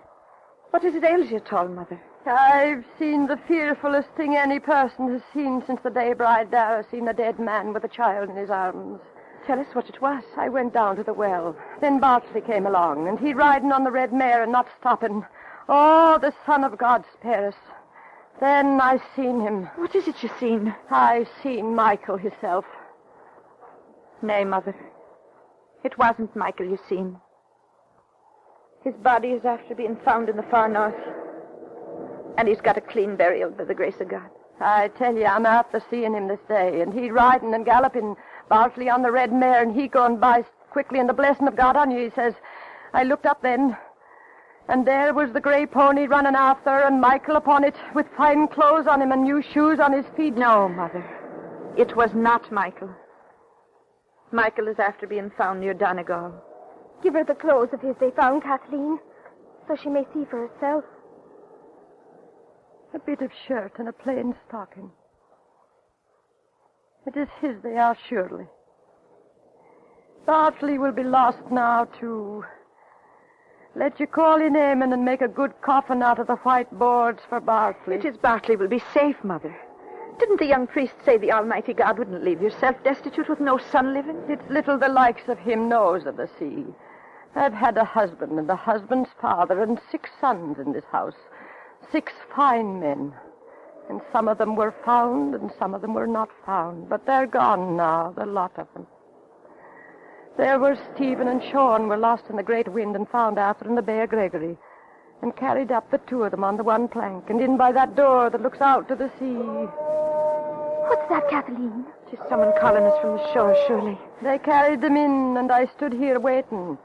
What 0.70 0.82
is 0.82 0.94
it 0.94 1.04
ails 1.04 1.30
you, 1.30 1.40
tall 1.40 1.68
mother? 1.68 2.00
I've 2.24 2.86
seen 2.98 3.26
the 3.26 3.38
fearfulest 3.46 4.08
thing 4.16 4.34
any 4.34 4.58
person 4.58 5.12
has 5.12 5.20
seen 5.34 5.62
since 5.66 5.80
the 5.82 5.90
day 5.90 6.14
Bride 6.14 6.50
Dara 6.50 6.86
seen 6.90 7.06
a 7.06 7.12
dead 7.12 7.38
man 7.38 7.74
with 7.74 7.84
a 7.84 7.88
child 7.88 8.30
in 8.30 8.36
his 8.36 8.48
arms. 8.48 9.00
Tell 9.46 9.60
us 9.60 9.74
what 9.74 9.90
it 9.90 10.00
was. 10.00 10.24
I 10.38 10.48
went 10.48 10.72
down 10.72 10.96
to 10.96 11.02
the 11.02 11.12
well. 11.12 11.54
Then 11.82 12.00
Bartley 12.00 12.40
came 12.40 12.66
along, 12.66 13.08
and 13.08 13.18
he 13.18 13.34
riding 13.34 13.72
on 13.72 13.84
the 13.84 13.90
red 13.90 14.14
mare 14.14 14.42
and 14.42 14.52
not 14.52 14.68
stopping. 14.80 15.22
Oh, 15.68 16.16
the 16.18 16.32
son 16.46 16.64
of 16.64 16.78
God 16.78 17.04
spare 17.12 17.48
us. 17.48 17.54
Then 18.40 18.80
I 18.80 19.02
seen 19.14 19.38
him. 19.38 19.68
What 19.76 19.94
is 19.94 20.08
it 20.08 20.22
you 20.22 20.30
seen? 20.40 20.74
I 20.90 21.26
seen 21.42 21.74
Michael 21.74 22.16
himself. 22.16 22.64
Nay, 24.22 24.44
Mother. 24.44 24.74
It 25.84 25.98
wasn't 25.98 26.34
Michael 26.34 26.66
you 26.66 26.78
seen. 26.88 27.16
His 28.84 28.94
body 28.94 29.28
is 29.28 29.44
after 29.44 29.74
being 29.74 29.96
found 30.04 30.28
in 30.28 30.36
the 30.36 30.42
far 30.44 30.68
north. 30.68 30.94
And 32.38 32.48
he's 32.48 32.60
got 32.60 32.78
a 32.78 32.80
clean 32.80 33.16
burial 33.16 33.50
by 33.50 33.64
the 33.64 33.74
grace 33.74 34.00
of 34.00 34.08
God. 34.08 34.28
I 34.60 34.88
tell 34.88 35.14
you, 35.14 35.26
I'm 35.26 35.44
after 35.44 35.82
seeing 35.90 36.14
him 36.14 36.28
this 36.28 36.40
day, 36.48 36.80
and 36.80 36.92
he 36.94 37.10
riding 37.10 37.54
and 37.54 37.64
galloping, 37.64 38.16
Bartley 38.48 38.88
on 38.88 39.02
the 39.02 39.12
red 39.12 39.32
mare, 39.32 39.62
and 39.62 39.74
he 39.74 39.86
going 39.86 40.18
by 40.18 40.44
quickly, 40.70 40.98
and 40.98 41.08
the 41.08 41.14
blessing 41.14 41.48
of 41.48 41.56
God 41.56 41.76
on 41.76 41.90
you, 41.90 42.04
he 42.04 42.10
says. 42.10 42.34
I 42.94 43.02
looked 43.02 43.26
up 43.26 43.42
then, 43.42 43.76
and 44.68 44.86
there 44.86 45.12
was 45.12 45.32
the 45.32 45.40
grey 45.40 45.66
pony 45.66 46.06
running 46.06 46.34
after, 46.34 46.70
and 46.70 47.00
Michael 47.00 47.36
upon 47.36 47.64
it, 47.64 47.76
with 47.94 48.06
fine 48.16 48.48
clothes 48.48 48.86
on 48.86 49.02
him 49.02 49.12
and 49.12 49.24
new 49.24 49.42
shoes 49.42 49.78
on 49.78 49.92
his 49.92 50.06
feet. 50.16 50.36
No, 50.36 50.68
Mother. 50.68 51.04
It 51.76 51.94
was 51.96 52.10
not 52.14 52.50
Michael. 52.50 52.90
Michael 54.32 54.68
is 54.68 54.78
after 54.78 55.06
being 55.06 55.30
found 55.36 55.60
near 55.60 55.74
Donegal. 55.74 56.32
Give 57.02 57.14
her 57.14 57.24
the 57.24 57.34
clothes 57.34 57.72
of 57.72 57.80
his 57.80 57.94
they 58.00 58.10
found, 58.10 58.42
Kathleen, 58.42 58.98
so 59.68 59.76
she 59.76 59.88
may 59.88 60.04
see 60.12 60.24
for 60.30 60.48
herself. 60.48 60.84
A 62.94 62.98
bit 62.98 63.20
of 63.20 63.30
shirt 63.46 63.72
and 63.78 63.88
a 63.88 63.92
plain 63.92 64.34
stocking. 64.48 64.90
It 67.06 67.16
is 67.16 67.28
his 67.40 67.56
they 67.62 67.76
are, 67.76 67.96
surely. 68.08 68.46
Bartley 70.24 70.78
will 70.78 70.92
be 70.92 71.04
lost 71.04 71.38
now, 71.52 71.84
too. 72.00 72.44
Let 73.76 74.00
you 74.00 74.06
call 74.06 74.40
in 74.40 74.54
Eamon 74.54 74.92
and 74.92 75.04
make 75.04 75.20
a 75.20 75.28
good 75.28 75.52
coffin 75.60 76.02
out 76.02 76.18
of 76.18 76.26
the 76.26 76.36
white 76.36 76.70
boards 76.76 77.20
for 77.28 77.40
Bartley. 77.40 77.96
It 77.96 78.04
is 78.04 78.16
Bartley 78.16 78.56
will 78.56 78.68
be 78.68 78.82
safe, 78.92 79.22
Mother. 79.22 79.54
Didn't 80.18 80.38
the 80.38 80.46
young 80.46 80.66
priest 80.66 80.94
say 81.04 81.18
the 81.18 81.32
Almighty 81.32 81.74
God 81.74 81.98
wouldn't 81.98 82.24
leave 82.24 82.40
yourself 82.40 82.76
destitute 82.82 83.28
with 83.28 83.38
no 83.38 83.58
son 83.58 83.92
living? 83.92 84.16
It's 84.28 84.48
little 84.48 84.78
the 84.78 84.88
likes 84.88 85.28
of 85.28 85.38
him 85.38 85.68
knows 85.68 86.06
of 86.06 86.16
the 86.16 86.28
sea. 86.38 86.64
I've 87.34 87.52
had 87.52 87.76
a 87.76 87.84
husband 87.84 88.38
and 88.38 88.48
a 88.48 88.56
husband's 88.56 89.10
father 89.20 89.62
and 89.62 89.78
six 89.90 90.08
sons 90.18 90.58
in 90.58 90.72
this 90.72 90.86
house. 90.90 91.16
Six 91.92 92.14
fine 92.34 92.80
men. 92.80 93.12
And 93.90 94.00
some 94.10 94.26
of 94.26 94.38
them 94.38 94.56
were 94.56 94.74
found 94.86 95.34
and 95.34 95.52
some 95.58 95.74
of 95.74 95.82
them 95.82 95.92
were 95.92 96.06
not 96.06 96.30
found. 96.46 96.88
But 96.88 97.04
they're 97.04 97.26
gone 97.26 97.76
now, 97.76 98.14
the 98.16 98.24
lot 98.24 98.52
of 98.56 98.68
them. 98.72 98.86
There 100.38 100.58
were 100.58 100.78
Stephen 100.94 101.28
and 101.28 101.42
Sean 101.42 101.88
were 101.88 101.98
lost 101.98 102.24
in 102.30 102.36
the 102.36 102.42
great 102.42 102.68
wind 102.68 102.96
and 102.96 103.08
found 103.08 103.38
after 103.38 103.68
in 103.68 103.74
the 103.74 103.82
Bay 103.82 104.00
of 104.00 104.10
Gregory. 104.10 104.56
And 105.20 105.36
carried 105.36 105.72
up 105.72 105.90
the 105.90 105.98
two 105.98 106.24
of 106.24 106.30
them 106.30 106.44
on 106.44 106.56
the 106.56 106.64
one 106.64 106.88
plank 106.88 107.28
and 107.28 107.40
in 107.40 107.58
by 107.58 107.72
that 107.72 107.96
door 107.96 108.30
that 108.30 108.42
looks 108.42 108.60
out 108.60 108.88
to 108.88 108.94
the 108.94 109.10
sea. 109.18 110.05
What's 110.86 111.08
that, 111.08 111.28
Kathleen? 111.28 111.84
Someone 112.28 112.52
calling 112.60 112.84
us 112.84 112.98
from 113.00 113.16
the 113.16 113.32
shore, 113.32 113.56
surely. 113.66 113.98
They 114.22 114.38
carried 114.38 114.80
them 114.80 114.96
in, 114.96 115.36
and 115.36 115.50
I 115.50 115.66
stood 115.66 115.92
here 115.92 116.20
waiting. 116.20 116.78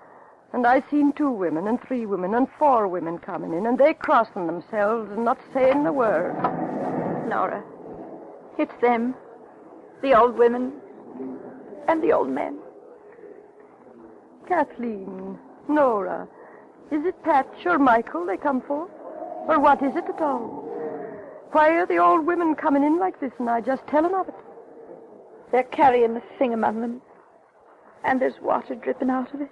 And 0.54 0.66
I 0.66 0.84
seen 0.90 1.14
two 1.14 1.32
women 1.32 1.68
and 1.68 1.80
three 1.82 2.06
women 2.06 2.34
and 2.34 2.48
four 2.58 2.88
women 2.88 3.20
coming 3.20 3.54
in, 3.54 3.68
and 3.68 3.78
they 3.78 3.94
crossing 3.94 4.48
themselves 4.48 5.12
and 5.12 5.24
not 5.24 5.38
saying 5.54 5.86
a 5.86 5.94
word. 5.94 6.36
Nora, 7.30 7.64
it's 8.58 8.74
them. 8.82 9.16
The 10.02 10.18
old 10.20 10.36
women 10.36 10.74
and 11.88 12.02
the 12.02 12.12
old 12.12 12.30
men. 12.30 12.58
Kathleen, 14.48 15.38
Nora, 15.70 16.28
is 16.92 17.06
it 17.06 17.24
Patch 17.24 17.66
or 17.66 17.78
Michael 17.78 18.26
they 18.26 18.38
come 18.38 18.62
for? 18.62 18.90
Or 19.48 19.60
what 19.60 19.82
is 19.82 19.96
it 19.96 20.06
at 20.10 20.22
all? 20.22 20.71
Why 21.52 21.72
are 21.72 21.86
the 21.86 21.98
old 21.98 22.26
women 22.26 22.56
coming 22.56 22.84
in 22.84 22.98
like 22.98 23.20
this 23.20 23.34
and 23.38 23.50
I 23.50 23.60
just 23.62 23.86
telling 23.88 24.14
of 24.14 24.28
it? 24.30 24.36
They're 25.52 25.64
carrying 25.64 26.14
the 26.14 26.24
thing 26.40 26.54
among 26.54 26.82
them. 26.82 27.02
And 28.04 28.22
there's 28.22 28.40
water 28.42 28.76
dripping 28.76 29.10
out 29.10 29.34
of 29.34 29.42
it. 29.42 29.52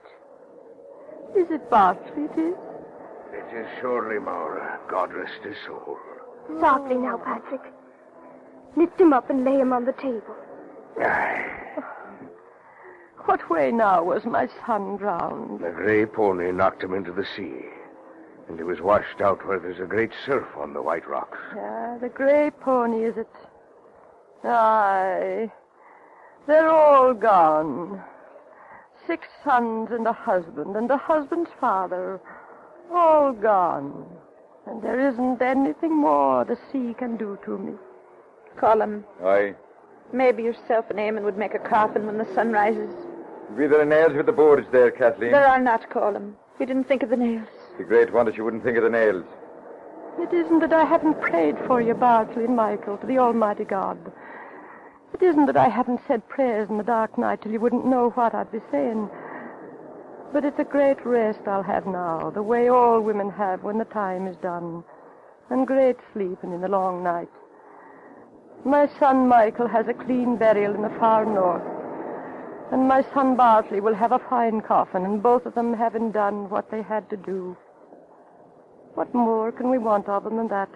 Is 1.35 1.51
it 1.51 1.69
Bartley, 1.69 2.23
it 2.23 2.39
is? 2.39 2.55
It 3.33 3.55
is 3.55 3.67
surely, 3.81 4.17
Maura. 4.17 4.79
God 4.89 5.13
rest 5.13 5.43
his 5.43 5.55
soul. 5.65 5.97
Softly 6.59 6.95
now, 6.95 7.17
Patrick. 7.17 7.61
Lift 8.75 8.99
him 8.99 9.13
up 9.13 9.29
and 9.29 9.43
lay 9.43 9.59
him 9.59 9.73
on 9.73 9.85
the 9.85 9.93
table. 9.93 10.35
Aye. 10.99 11.45
What 13.25 13.49
way 13.49 13.71
now 13.71 14.03
was 14.03 14.25
my 14.25 14.47
son 14.65 14.97
drowned? 14.97 15.59
The 15.59 15.69
gray 15.69 16.05
pony 16.05 16.51
knocked 16.51 16.83
him 16.83 16.93
into 16.93 17.11
the 17.11 17.27
sea. 17.35 17.65
And 18.49 18.57
he 18.57 18.63
was 18.63 18.81
washed 18.81 19.21
out 19.21 19.47
where 19.47 19.59
there's 19.59 19.79
a 19.79 19.85
great 19.85 20.11
surf 20.25 20.47
on 20.57 20.73
the 20.73 20.81
white 20.81 21.07
rocks. 21.07 21.37
Yeah, 21.55 21.97
the 22.01 22.09
gray 22.09 22.49
pony, 22.49 23.03
is 23.03 23.15
it? 23.15 23.29
Aye. 24.43 25.51
They're 26.47 26.69
all 26.69 27.13
gone. 27.13 28.01
Six 29.05 29.27
sons 29.43 29.89
and 29.91 30.07
a 30.07 30.13
husband, 30.13 30.75
and 30.75 30.89
the 30.89 30.97
husband's 30.97 31.51
father. 31.59 32.19
All 32.91 33.33
gone. 33.33 34.05
And 34.65 34.81
there 34.81 34.99
isn't 34.99 35.41
anything 35.41 35.95
more 35.95 36.43
the 36.43 36.57
sea 36.71 36.95
can 36.97 37.17
do 37.17 37.37
to 37.45 37.57
me. 37.57 37.73
Colum. 38.59 39.05
Aye. 39.23 39.53
Maybe 40.11 40.41
yourself 40.41 40.85
and 40.89 40.97
Eamon 40.97 41.23
would 41.23 41.37
make 41.37 41.53
a 41.53 41.59
coffin 41.59 42.07
when 42.07 42.17
the 42.17 42.33
sun 42.33 42.51
rises. 42.51 42.93
Be 43.55 43.67
there 43.67 43.81
are 43.81 43.85
nails 43.85 44.13
with 44.15 44.25
the 44.25 44.31
boards 44.31 44.67
there, 44.71 44.89
Kathleen? 44.89 45.31
There 45.31 45.47
are 45.47 45.59
not, 45.59 45.89
Colum. 45.91 46.35
We 46.59 46.65
didn't 46.65 46.85
think 46.87 47.03
of 47.03 47.09
the 47.09 47.17
nails. 47.17 47.47
The 47.79 47.85
great 47.85 48.11
wonder 48.11 48.33
you 48.33 48.43
wouldn't 48.43 48.65
think 48.65 48.75
of 48.75 48.83
the 48.83 48.89
nails. 48.89 49.23
It 50.19 50.33
isn't 50.33 50.59
that 50.59 50.73
I 50.73 50.83
haven't 50.83 51.21
prayed 51.21 51.55
for 51.65 51.79
you, 51.79 51.93
Bartley 51.93 52.43
and 52.43 52.53
Michael, 52.57 52.97
to 52.97 53.07
the 53.07 53.19
Almighty 53.19 53.63
God. 53.63 53.97
It 55.13 55.23
isn't 55.23 55.45
that 55.45 55.55
I 55.55 55.69
haven't 55.69 56.01
said 56.05 56.27
prayers 56.27 56.69
in 56.69 56.77
the 56.77 56.83
dark 56.83 57.17
night 57.17 57.41
till 57.41 57.53
you 57.53 57.59
wouldn't 57.61 57.85
know 57.85 58.09
what 58.09 58.35
I'd 58.35 58.51
be 58.51 58.59
saying. 58.69 59.09
But 60.33 60.43
it's 60.43 60.59
a 60.59 60.65
great 60.65 61.05
rest 61.05 61.47
I'll 61.47 61.63
have 61.63 61.87
now, 61.87 62.31
the 62.31 62.43
way 62.43 62.67
all 62.67 62.99
women 62.99 63.29
have 63.29 63.63
when 63.63 63.77
the 63.77 63.85
time 63.85 64.27
is 64.27 64.35
done, 64.35 64.83
and 65.49 65.65
great 65.65 65.95
sleeping 66.11 66.51
in 66.51 66.59
the 66.59 66.67
long 66.67 67.01
night. 67.01 67.31
My 68.65 68.89
son 68.99 69.29
Michael 69.29 69.69
has 69.69 69.87
a 69.87 69.93
clean 69.93 70.35
burial 70.35 70.75
in 70.75 70.81
the 70.81 70.99
far 70.99 71.23
north, 71.25 71.63
and 72.73 72.89
my 72.89 73.03
son 73.13 73.37
Bartley 73.37 73.79
will 73.79 73.95
have 73.95 74.11
a 74.11 74.19
fine 74.19 74.59
coffin, 74.59 75.05
and 75.05 75.23
both 75.23 75.45
of 75.45 75.55
them 75.55 75.73
having 75.73 76.11
done 76.11 76.49
what 76.49 76.69
they 76.69 76.81
had 76.81 77.09
to 77.09 77.15
do. 77.15 77.55
What 78.95 79.13
more 79.13 79.51
can 79.51 79.69
we 79.69 79.77
want 79.77 80.09
of 80.09 80.23
them 80.23 80.37
than 80.37 80.47
that? 80.49 80.69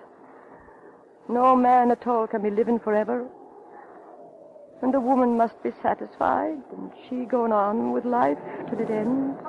No 1.30 1.56
man 1.56 1.91
at 1.91 2.06
all 2.08 2.28
can 2.28 2.41
be 2.41 2.49
living 2.49 2.80
forever. 2.80 3.28
And 4.82 4.93
a 4.93 4.99
woman 4.99 5.38
must 5.38 5.62
be 5.63 5.71
satisfied, 5.82 6.62
and 6.71 6.91
she 7.08 7.26
going 7.26 7.52
on 7.52 7.93
with 7.93 8.06
life 8.06 8.38
till 8.69 8.80
it 8.80 8.89
ends. 8.89 9.39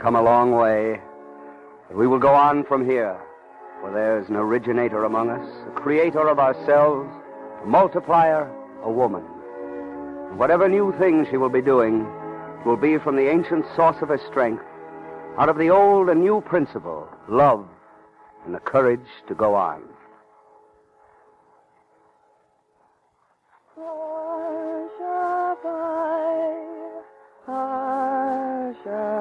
Come 0.00 0.16
a 0.16 0.22
long 0.22 0.52
way. 0.52 1.00
But 1.88 1.96
we 1.96 2.06
will 2.06 2.18
go 2.18 2.34
on 2.34 2.64
from 2.64 2.88
here, 2.88 3.20
for 3.80 3.92
there's 3.92 4.28
an 4.28 4.36
originator 4.36 5.04
among 5.04 5.30
us, 5.30 5.46
a 5.68 5.72
creator 5.72 6.26
of 6.28 6.38
ourselves, 6.38 7.10
a 7.62 7.66
multiplier, 7.66 8.50
a 8.82 8.90
woman. 8.90 9.24
And 10.30 10.38
whatever 10.38 10.68
new 10.68 10.94
thing 10.98 11.26
she 11.30 11.36
will 11.36 11.50
be 11.50 11.60
doing 11.60 12.06
will 12.64 12.76
be 12.76 12.98
from 12.98 13.16
the 13.16 13.28
ancient 13.28 13.66
source 13.76 13.96
of 14.00 14.08
her 14.08 14.20
strength, 14.30 14.64
out 15.38 15.48
of 15.48 15.58
the 15.58 15.70
old 15.70 16.08
and 16.08 16.20
new 16.20 16.40
principle, 16.40 17.08
love, 17.28 17.66
and 18.46 18.54
the 18.54 18.60
courage 18.60 19.00
to 19.28 19.34
go 19.34 19.54
on. 19.54 19.82
Go 28.82 29.19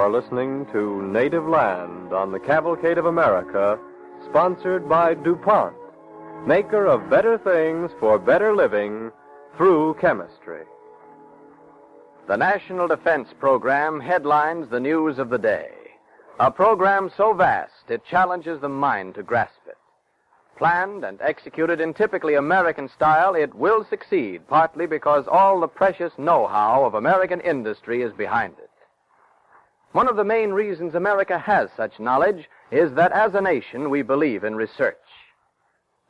are 0.00 0.10
listening 0.10 0.64
to 0.72 1.02
Native 1.12 1.46
Land 1.46 2.14
on 2.14 2.32
the 2.32 2.40
Cavalcade 2.40 2.96
of 2.96 3.04
America, 3.04 3.78
sponsored 4.30 4.88
by 4.88 5.12
DuPont, 5.12 5.76
maker 6.46 6.86
of 6.86 7.10
better 7.10 7.36
things 7.36 7.90
for 8.00 8.18
better 8.18 8.56
living 8.56 9.12
through 9.58 9.92
chemistry. 10.00 10.62
The 12.28 12.36
National 12.36 12.88
Defense 12.88 13.28
Program 13.38 14.00
headlines 14.00 14.70
the 14.70 14.80
news 14.80 15.18
of 15.18 15.28
the 15.28 15.36
day. 15.36 15.68
A 16.38 16.50
program 16.50 17.10
so 17.14 17.34
vast 17.34 17.90
it 17.90 18.02
challenges 18.06 18.58
the 18.62 18.70
mind 18.70 19.16
to 19.16 19.22
grasp 19.22 19.60
it. 19.66 19.76
Planned 20.56 21.04
and 21.04 21.20
executed 21.20 21.78
in 21.78 21.92
typically 21.92 22.36
American 22.36 22.88
style, 22.88 23.34
it 23.34 23.54
will 23.54 23.84
succeed, 23.90 24.48
partly 24.48 24.86
because 24.86 25.26
all 25.30 25.60
the 25.60 25.68
precious 25.68 26.12
know 26.16 26.46
how 26.46 26.86
of 26.86 26.94
American 26.94 27.42
industry 27.42 28.00
is 28.00 28.14
behind 28.14 28.54
it. 28.62 28.69
One 29.92 30.08
of 30.08 30.14
the 30.14 30.24
main 30.24 30.52
reasons 30.52 30.94
America 30.94 31.36
has 31.36 31.68
such 31.76 31.98
knowledge 31.98 32.48
is 32.70 32.92
that 32.94 33.10
as 33.10 33.34
a 33.34 33.40
nation 33.40 33.90
we 33.90 34.02
believe 34.02 34.44
in 34.44 34.54
research. 34.54 34.96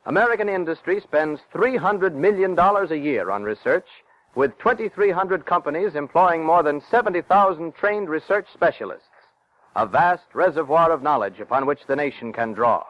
American 0.05 0.49
industry 0.49 0.99
spends 0.99 1.39
$300 1.53 2.13
million 2.13 2.57
a 2.57 2.95
year 2.95 3.31
on 3.31 3.43
research, 3.43 3.87
with 4.35 4.57
2,300 4.59 5.45
companies 5.45 5.95
employing 5.95 6.43
more 6.45 6.61
than 6.61 6.81
70,000 6.91 7.73
trained 7.73 8.07
research 8.07 8.47
specialists, 8.53 9.07
a 9.75 9.87
vast 9.87 10.25
reservoir 10.33 10.91
of 10.91 11.01
knowledge 11.01 11.39
upon 11.39 11.65
which 11.65 11.85
the 11.87 11.95
nation 11.95 12.31
can 12.31 12.53
draw. 12.53 12.83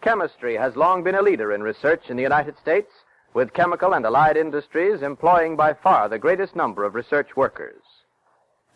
Chemistry 0.00 0.56
has 0.56 0.76
long 0.76 1.02
been 1.02 1.14
a 1.14 1.22
leader 1.22 1.52
in 1.52 1.62
research 1.62 2.08
in 2.08 2.16
the 2.16 2.22
United 2.22 2.56
States, 2.58 2.90
with 3.34 3.52
chemical 3.52 3.92
and 3.92 4.06
allied 4.06 4.36
industries 4.36 5.02
employing 5.02 5.56
by 5.56 5.74
far 5.74 6.08
the 6.08 6.18
greatest 6.18 6.56
number 6.56 6.84
of 6.84 6.94
research 6.94 7.36
workers. 7.36 7.82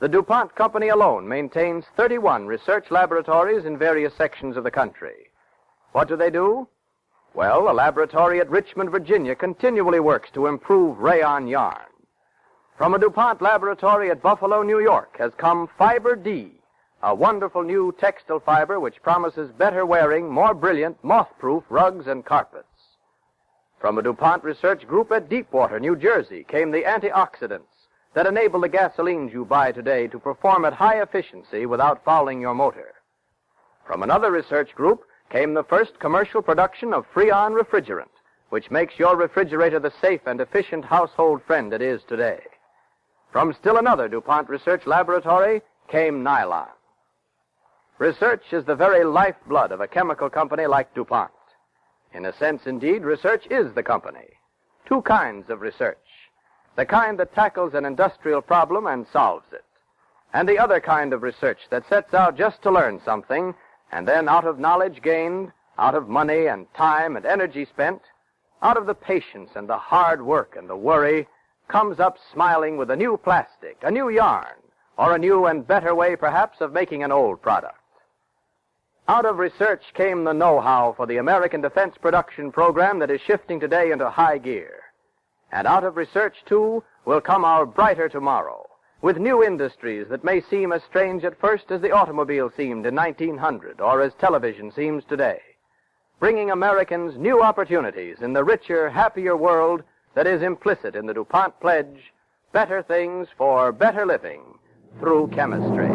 The 0.03 0.09
DuPont 0.09 0.57
Company 0.57 0.88
alone 0.88 1.29
maintains 1.29 1.85
31 1.97 2.49
research 2.49 2.91
laboratories 2.91 3.65
in 3.65 3.79
various 3.79 4.12
sections 4.17 4.57
of 4.57 4.65
the 4.65 4.71
country. 4.73 5.31
What 5.93 6.09
do 6.09 6.17
they 6.17 6.29
do? 6.29 6.67
Well, 7.35 7.71
a 7.71 7.73
laboratory 7.73 8.41
at 8.41 8.51
Richmond, 8.51 8.91
Virginia 8.91 9.37
continually 9.37 10.01
works 10.01 10.29
to 10.33 10.49
improve 10.49 10.99
rayon 10.99 11.47
yarn. 11.47 11.87
From 12.77 12.95
a 12.95 12.99
DuPont 12.99 13.41
laboratory 13.41 14.11
at 14.11 14.21
Buffalo, 14.21 14.65
New 14.65 14.81
York 14.81 15.17
has 15.19 15.35
come 15.37 15.69
Fiber 15.79 16.17
D, 16.17 16.51
a 17.05 17.15
wonderful 17.15 17.62
new 17.62 17.95
textile 18.01 18.41
fiber 18.41 18.81
which 18.81 19.05
promises 19.05 19.53
better 19.53 19.87
wearing, 19.87 20.29
more 20.29 20.53
brilliant, 20.53 20.97
moth-proof 21.05 21.62
rugs 21.69 22.09
and 22.09 22.25
carpets. 22.25 22.67
From 23.79 23.99
a 23.99 24.03
DuPont 24.03 24.43
research 24.43 24.85
group 24.85 25.12
at 25.12 25.29
Deepwater, 25.29 25.79
New 25.79 25.95
Jersey 25.95 26.43
came 26.43 26.73
the 26.73 26.83
antioxidants 26.83 27.72
that 28.14 28.27
enable 28.27 28.61
the 28.61 28.68
gasolines 28.68 29.33
you 29.33 29.44
buy 29.44 29.72
today 29.72 30.07
to 30.09 30.18
perform 30.18 30.64
at 30.64 30.72
high 30.72 31.01
efficiency 31.01 31.66
without 31.66 32.05
fouling 32.05 32.40
your 32.40 32.55
motor. 32.55 32.94
From 33.87 34.03
another 34.03 34.31
research 34.31 34.75
group 34.75 35.05
came 35.31 35.55
the 35.55 35.64
first 35.64 35.98
commercial 35.98 36.42
production 36.42 36.92
of 36.92 37.07
Freon 37.14 37.59
refrigerant, 37.59 38.11
which 38.51 38.70
makes 38.70 38.98
your 38.98 39.16
refrigerator 39.16 39.79
the 39.79 39.92
safe 40.01 40.20
and 40.27 40.40
efficient 40.40 40.85
household 40.85 41.42
friend 41.46 41.72
it 41.72 41.81
is 41.81 42.03
today. 42.07 42.40
From 43.31 43.55
still 43.55 43.79
another 43.79 44.09
DuPont 44.09 44.51
research 44.51 44.87
laboratory 44.87 45.62
came 45.88 46.22
nylon. 46.22 46.68
Research 47.98 48.42
is 48.53 48.64
the 48.66 48.75
very 48.75 49.05
lifeblood 49.05 49.72
of 49.72 49.81
a 49.81 49.88
chemical 49.88 50.29
company 50.29 50.66
like 50.66 50.94
DuPont. 50.94 51.31
In 52.12 52.27
a 52.27 52.37
sense, 52.37 52.66
indeed, 52.66 53.05
research 53.05 53.46
is 53.51 53.72
the 53.75 53.83
company. 53.83 54.29
Two 54.87 55.01
kinds 55.03 55.48
of 55.48 55.62
research 55.62 55.96
the 56.77 56.87
kind 56.87 57.19
that 57.19 57.35
tackles 57.35 57.75
an 57.75 57.85
industrial 57.85 58.41
problem 58.41 58.87
and 58.87 59.07
solves 59.13 59.47
it, 59.53 59.65
and 60.33 60.49
the 60.49 60.59
other 60.59 60.81
kind 60.81 61.13
of 61.13 61.23
research 61.23 61.59
that 61.71 61.89
sets 61.89 62.15
out 62.15 62.37
just 62.37 62.63
to 62.63 62.71
learn 62.71 63.01
something, 63.05 63.55
and 63.91 64.09
then 64.09 64.29
out 64.29 64.47
of 64.47 64.59
knowledge 64.59 65.03
gained, 65.03 65.53
out 65.79 65.95
of 65.95 66.09
money 66.09 66.47
and 66.47 66.73
time 66.75 67.17
and 67.17 67.27
energy 67.27 67.67
spent, 67.67 68.01
out 68.63 68.77
of 68.77 68.87
the 68.87 68.95
patience 68.95 69.51
and 69.55 69.69
the 69.69 69.77
hard 69.77 70.23
work 70.23 70.57
and 70.57 70.69
the 70.69 70.77
worry, 70.77 71.27
comes 71.69 72.01
up 72.01 72.17
smiling 72.33 72.77
with 72.77 72.91
a 72.91 72.97
new 72.97 73.17
plastic, 73.17 73.77
a 73.83 73.91
new 73.91 74.09
yarn, 74.09 74.55
or 74.97 75.15
a 75.15 75.19
new 75.19 75.47
and 75.47 75.67
better 75.67 75.95
way, 75.95 76.17
perhaps, 76.17 76.61
of 76.61 76.73
making 76.73 77.03
an 77.03 77.13
old 77.13 77.41
product. 77.43 77.77
Out 79.09 79.27
of 79.27 79.39
research 79.39 79.83
came 79.95 80.25
the 80.25 80.33
know-how 80.33 80.95
for 80.97 81.07
the 81.07 81.17
American 81.17 81.61
defense 81.61 81.97
production 82.01 82.53
program 82.53 82.99
that 83.01 83.11
is 83.11 83.21
shifting 83.21 83.59
today 83.59 83.91
into 83.91 84.09
high 84.09 84.39
gear. 84.39 84.82
And 85.53 85.67
out 85.67 85.85
of 85.85 85.97
research, 85.97 86.37
too, 86.47 86.83
will 87.05 87.21
come 87.21 87.45
our 87.45 87.67
brighter 87.67 88.09
tomorrow, 88.09 88.67
with 89.03 89.19
new 89.19 89.45
industries 89.45 90.09
that 90.09 90.25
may 90.25 90.41
seem 90.41 90.73
as 90.73 90.83
strange 90.85 91.25
at 91.25 91.38
first 91.38 91.71
as 91.71 91.83
the 91.83 91.93
automobile 91.93 92.51
seemed 92.57 92.87
in 92.87 92.95
1900 92.95 93.81
or 93.81 94.01
as 94.01 94.15
television 94.15 94.73
seems 94.73 95.05
today, 95.05 95.41
bringing 96.19 96.51
Americans 96.51 97.19
new 97.19 97.43
opportunities 97.43 98.23
in 98.23 98.33
the 98.33 98.45
richer, 98.45 98.88
happier 98.88 99.37
world 99.37 99.83
that 100.15 100.27
is 100.27 100.43
implicit 100.43 100.97
in 100.97 101.07
the 101.07 101.15
DuPont 101.15 101.59
pledge, 101.61 102.12
better 102.53 102.83
things 102.83 103.29
for 103.37 103.73
better 103.73 104.07
living 104.07 104.43
through 105.01 105.29
chemistry. 105.29 105.91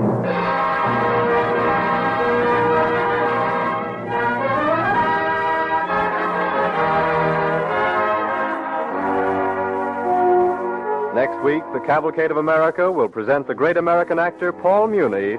Next 11.27 11.43
week, 11.43 11.63
the 11.73 11.85
Cavalcade 11.85 12.31
of 12.31 12.37
America 12.37 12.89
will 12.89 13.09
present 13.09 13.47
the 13.47 13.53
great 13.53 13.75
American 13.75 14.17
actor 14.17 14.53
Paul 14.53 14.87
Muni 14.87 15.33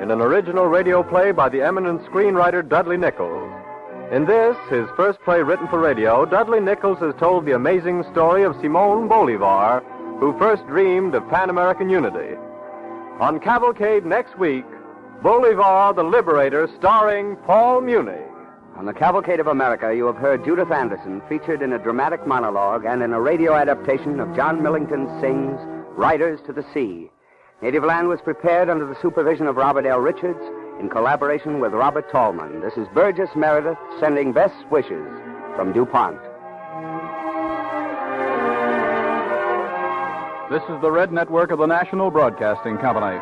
in 0.00 0.10
an 0.12 0.20
original 0.20 0.66
radio 0.66 1.02
play 1.02 1.32
by 1.32 1.48
the 1.48 1.60
eminent 1.60 2.02
screenwriter 2.02 2.66
Dudley 2.66 2.96
Nichols. 2.96 3.52
In 4.12 4.26
this, 4.26 4.56
his 4.70 4.86
first 4.96 5.18
play 5.22 5.42
written 5.42 5.66
for 5.66 5.80
radio, 5.80 6.24
Dudley 6.24 6.60
Nichols 6.60 6.98
has 7.00 7.16
told 7.18 7.46
the 7.46 7.56
amazing 7.56 8.04
story 8.12 8.44
of 8.44 8.54
Simon 8.62 9.08
Bolivar, 9.08 9.82
who 10.20 10.38
first 10.38 10.64
dreamed 10.68 11.16
of 11.16 11.28
Pan 11.28 11.50
American 11.50 11.90
unity. 11.90 12.36
On 13.18 13.40
Cavalcade 13.40 14.06
next 14.06 14.38
week, 14.38 14.64
Bolivar 15.20 15.92
the 15.94 16.04
Liberator, 16.04 16.68
starring 16.78 17.34
Paul 17.44 17.80
Muni. 17.80 18.22
On 18.76 18.86
the 18.86 18.92
Cavalcade 18.92 19.38
of 19.38 19.46
America, 19.46 19.94
you 19.94 20.04
have 20.06 20.16
heard 20.16 20.44
Judith 20.44 20.72
Anderson 20.72 21.22
featured 21.28 21.62
in 21.62 21.74
a 21.74 21.78
dramatic 21.78 22.26
monologue 22.26 22.84
and 22.84 23.04
in 23.04 23.12
a 23.12 23.20
radio 23.20 23.54
adaptation 23.54 24.18
of 24.18 24.34
John 24.34 24.64
Millington 24.64 25.06
Synge's 25.20 25.60
Riders 25.96 26.40
to 26.46 26.52
the 26.52 26.64
Sea. 26.74 27.08
Native 27.62 27.84
Land 27.84 28.08
was 28.08 28.20
prepared 28.20 28.68
under 28.68 28.84
the 28.84 29.00
supervision 29.00 29.46
of 29.46 29.54
Robert 29.54 29.86
L. 29.86 30.00
Richards 30.00 30.42
in 30.80 30.88
collaboration 30.88 31.60
with 31.60 31.72
Robert 31.72 32.10
Tallman. 32.10 32.60
This 32.62 32.74
is 32.76 32.88
Burgess 32.92 33.30
Meredith 33.36 33.78
sending 34.00 34.32
best 34.32 34.68
wishes 34.72 35.06
from 35.54 35.72
DuPont. 35.72 36.18
This 40.50 40.62
is 40.68 40.82
the 40.82 40.90
Red 40.90 41.12
Network 41.12 41.52
of 41.52 41.60
the 41.60 41.66
National 41.66 42.10
Broadcasting 42.10 42.78
Company. 42.78 43.20